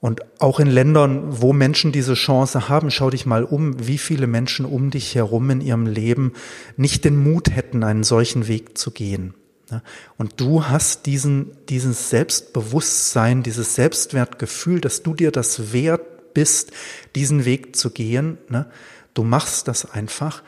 Und 0.00 0.22
auch 0.40 0.58
in 0.58 0.66
Ländern, 0.66 1.40
wo 1.40 1.52
Menschen 1.52 1.92
diese 1.92 2.14
Chance 2.14 2.68
haben, 2.68 2.90
schau 2.90 3.10
dich 3.10 3.24
mal 3.24 3.44
um, 3.44 3.86
wie 3.86 3.98
viele 3.98 4.26
Menschen 4.26 4.66
um 4.66 4.90
dich 4.90 5.14
herum 5.14 5.48
in 5.50 5.60
ihrem 5.60 5.86
Leben 5.86 6.32
nicht 6.76 7.04
den 7.04 7.16
Mut 7.16 7.54
hätten, 7.54 7.84
einen 7.84 8.02
solchen 8.02 8.48
Weg 8.48 8.76
zu 8.76 8.90
gehen. 8.90 9.34
Ne? 9.70 9.82
Und 10.16 10.40
du 10.40 10.64
hast 10.64 11.06
diesen, 11.06 11.56
dieses 11.68 12.10
Selbstbewusstsein, 12.10 13.42
dieses 13.42 13.74
Selbstwertgefühl, 13.74 14.80
dass 14.80 15.02
du 15.02 15.14
dir 15.14 15.32
das 15.32 15.72
wert 15.72 16.34
bist, 16.34 16.72
diesen 17.14 17.44
Weg 17.44 17.76
zu 17.76 17.90
gehen. 17.90 18.38
Ne? 18.48 18.66
Du 19.14 19.24
machst 19.24 19.68
das 19.68 19.90
einfach. 19.90 20.42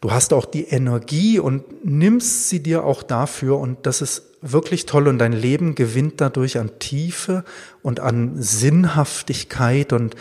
Du 0.00 0.12
hast 0.12 0.32
auch 0.32 0.46
die 0.46 0.64
Energie 0.64 1.38
und 1.38 1.84
nimmst 1.84 2.48
sie 2.48 2.62
dir 2.62 2.84
auch 2.84 3.02
dafür 3.02 3.58
und 3.58 3.86
das 3.86 4.00
ist 4.00 4.22
wirklich 4.40 4.86
toll 4.86 5.08
und 5.08 5.18
dein 5.18 5.32
Leben 5.32 5.74
gewinnt 5.74 6.20
dadurch 6.22 6.58
an 6.58 6.78
Tiefe 6.78 7.44
und 7.82 8.00
an 8.00 8.40
Sinnhaftigkeit 8.40 9.92
und 9.92 10.16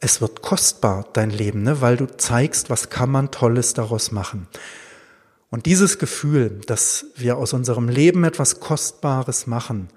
es 0.00 0.20
wird 0.20 0.42
kostbar, 0.42 1.06
dein 1.12 1.30
Leben, 1.30 1.62
ne? 1.62 1.80
weil 1.80 1.96
du 1.96 2.06
zeigst, 2.06 2.70
was 2.70 2.88
kann 2.90 3.10
man 3.10 3.30
Tolles 3.30 3.74
daraus 3.74 4.10
machen. 4.10 4.48
Und 5.50 5.66
dieses 5.66 5.98
Gefühl, 5.98 6.60
dass 6.66 7.06
wir 7.16 7.36
aus 7.36 7.52
unserem 7.52 7.88
Leben 7.88 8.24
etwas 8.24 8.60
Kostbares 8.60 9.46
machen, 9.46 9.88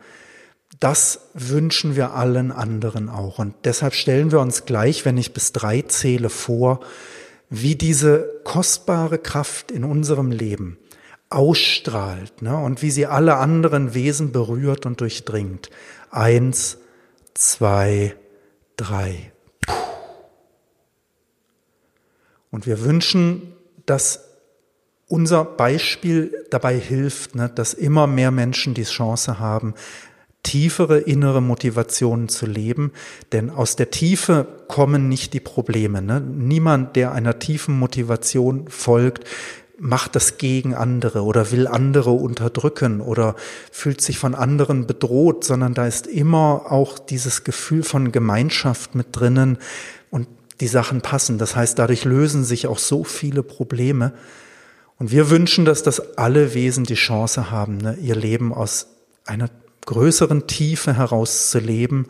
das 0.79 1.29
wünschen 1.33 1.95
wir 1.95 2.13
allen 2.13 2.51
anderen 2.51 3.09
auch. 3.09 3.39
Und 3.39 3.55
deshalb 3.65 3.93
stellen 3.93 4.31
wir 4.31 4.39
uns 4.39 4.65
gleich, 4.65 5.03
wenn 5.05 5.17
ich 5.17 5.33
bis 5.33 5.51
drei 5.51 5.81
zähle, 5.81 6.29
vor, 6.29 6.79
wie 7.49 7.75
diese 7.75 8.41
kostbare 8.43 9.17
Kraft 9.17 9.71
in 9.71 9.83
unserem 9.83 10.31
Leben 10.31 10.77
ausstrahlt 11.29 12.41
ne, 12.41 12.57
und 12.57 12.81
wie 12.81 12.91
sie 12.91 13.05
alle 13.05 13.37
anderen 13.37 13.93
Wesen 13.93 14.31
berührt 14.31 14.85
und 14.85 15.01
durchdringt. 15.01 15.69
Eins, 16.11 16.77
zwei, 17.33 18.15
drei. 18.77 19.31
Und 22.51 22.65
wir 22.65 22.83
wünschen, 22.83 23.53
dass 23.85 24.28
unser 25.09 25.43
Beispiel 25.43 26.45
dabei 26.51 26.79
hilft, 26.79 27.35
ne, 27.35 27.51
dass 27.53 27.73
immer 27.73 28.07
mehr 28.07 28.31
Menschen 28.31 28.73
die 28.73 28.83
Chance 28.83 29.39
haben, 29.39 29.73
tiefere 30.43 30.99
innere 30.99 31.41
Motivationen 31.41 32.29
zu 32.29 32.45
leben, 32.45 32.93
denn 33.33 33.49
aus 33.49 33.75
der 33.75 33.91
Tiefe 33.91 34.47
kommen 34.67 35.09
nicht 35.09 35.33
die 35.33 35.41
Probleme. 35.41 36.01
Ne? 36.01 36.21
Niemand, 36.21 36.95
der 36.95 37.11
einer 37.11 37.39
tiefen 37.39 37.77
Motivation 37.77 38.67
folgt, 38.69 39.25
macht 39.79 40.15
das 40.15 40.37
gegen 40.37 40.75
andere 40.75 41.23
oder 41.23 41.51
will 41.51 41.67
andere 41.67 42.11
unterdrücken 42.11 43.01
oder 43.01 43.35
fühlt 43.71 44.01
sich 44.01 44.19
von 44.19 44.35
anderen 44.35 44.87
bedroht, 44.87 45.43
sondern 45.43 45.73
da 45.73 45.87
ist 45.87 46.05
immer 46.05 46.65
auch 46.69 46.99
dieses 46.99 47.43
Gefühl 47.43 47.83
von 47.83 48.11
Gemeinschaft 48.11 48.95
mit 48.95 49.07
drinnen 49.11 49.57
und 50.09 50.27
die 50.59 50.67
Sachen 50.67 51.01
passen. 51.01 51.37
Das 51.37 51.55
heißt, 51.55 51.79
dadurch 51.79 52.05
lösen 52.05 52.43
sich 52.43 52.67
auch 52.67 52.79
so 52.79 53.03
viele 53.03 53.41
Probleme. 53.41 54.13
Und 54.99 55.11
wir 55.11 55.29
wünschen, 55.29 55.63
dass 55.63 55.81
das 55.81 56.17
alle 56.17 56.53
Wesen 56.53 56.83
die 56.83 56.95
Chance 56.95 57.49
haben, 57.49 57.77
ne, 57.77 57.97
ihr 58.01 58.15
Leben 58.15 58.53
aus 58.53 58.87
einer 59.25 59.49
größeren 59.85 60.45
Tiefe 60.45 60.93
herauszuleben, 60.97 62.07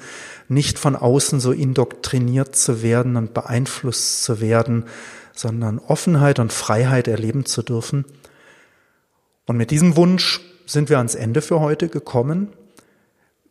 nicht 0.47 0.79
von 0.79 0.95
außen 0.95 1.39
so 1.39 1.51
indoktriniert 1.51 2.55
zu 2.55 2.81
werden 2.81 3.15
und 3.15 3.35
beeinflusst 3.35 4.23
zu 4.23 4.41
werden, 4.41 4.85
sondern 5.33 5.79
Offenheit 5.79 6.39
und 6.39 6.51
Freiheit 6.51 7.07
erleben 7.07 7.45
zu 7.45 7.61
dürfen. 7.61 8.05
Und 9.45 9.55
mit 9.55 9.71
diesem 9.71 9.95
Wunsch 9.95 10.41
sind 10.65 10.89
wir 10.89 10.97
ans 10.97 11.15
Ende 11.15 11.41
für 11.41 11.59
heute 11.59 11.89
gekommen. 11.89 12.49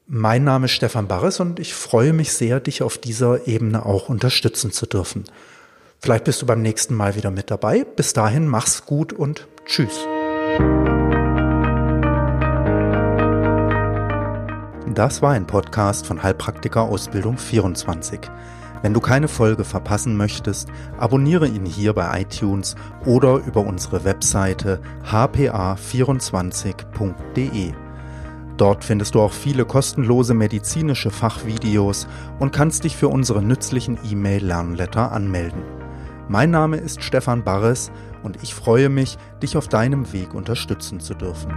Mein 0.06 0.44
Name 0.44 0.66
ist 0.66 0.72
Stefan 0.72 1.08
Barres 1.08 1.38
und 1.38 1.60
ich 1.60 1.74
freue 1.74 2.12
mich 2.12 2.32
sehr, 2.32 2.60
dich 2.60 2.82
auf 2.82 2.98
dieser 2.98 3.46
Ebene 3.46 3.86
auch 3.86 4.08
unterstützen 4.08 4.72
zu 4.72 4.86
dürfen. 4.86 5.24
Vielleicht 6.00 6.24
bist 6.24 6.42
du 6.42 6.46
beim 6.46 6.62
nächsten 6.62 6.94
Mal 6.94 7.16
wieder 7.16 7.30
mit 7.30 7.50
dabei. 7.50 7.84
Bis 7.84 8.12
dahin 8.12 8.46
mach's 8.46 8.84
gut 8.86 9.12
und 9.12 9.48
tschüss. 9.66 10.06
Das 14.94 15.22
war 15.22 15.32
ein 15.32 15.46
Podcast 15.46 16.06
von 16.06 16.22
Heilpraktiker 16.22 16.82
Ausbildung 16.82 17.38
24. 17.38 18.20
Wenn 18.82 18.94
du 18.94 19.00
keine 19.00 19.26
Folge 19.28 19.64
verpassen 19.64 20.16
möchtest, 20.16 20.68
abonniere 20.98 21.48
ihn 21.48 21.66
hier 21.66 21.92
bei 21.92 22.20
iTunes 22.20 22.76
oder 23.04 23.42
über 23.46 23.60
unsere 23.60 24.04
Webseite 24.04 24.80
hpa24.de. 25.04 27.72
Dort 28.56 28.84
findest 28.84 29.14
du 29.14 29.20
auch 29.20 29.32
viele 29.32 29.64
kostenlose 29.64 30.34
medizinische 30.34 31.10
Fachvideos 31.10 32.08
und 32.40 32.52
kannst 32.52 32.82
dich 32.84 32.96
für 32.96 33.08
unsere 33.08 33.42
nützlichen 33.42 33.98
E-Mail-Lernletter 34.04 35.12
anmelden. 35.12 35.77
Mein 36.30 36.50
Name 36.50 36.76
ist 36.76 37.02
Stefan 37.02 37.42
Barres 37.42 37.90
und 38.22 38.42
ich 38.42 38.54
freue 38.54 38.90
mich, 38.90 39.16
dich 39.42 39.56
auf 39.56 39.66
deinem 39.66 40.12
Weg 40.12 40.34
unterstützen 40.34 41.00
zu 41.00 41.14
dürfen. 41.14 41.50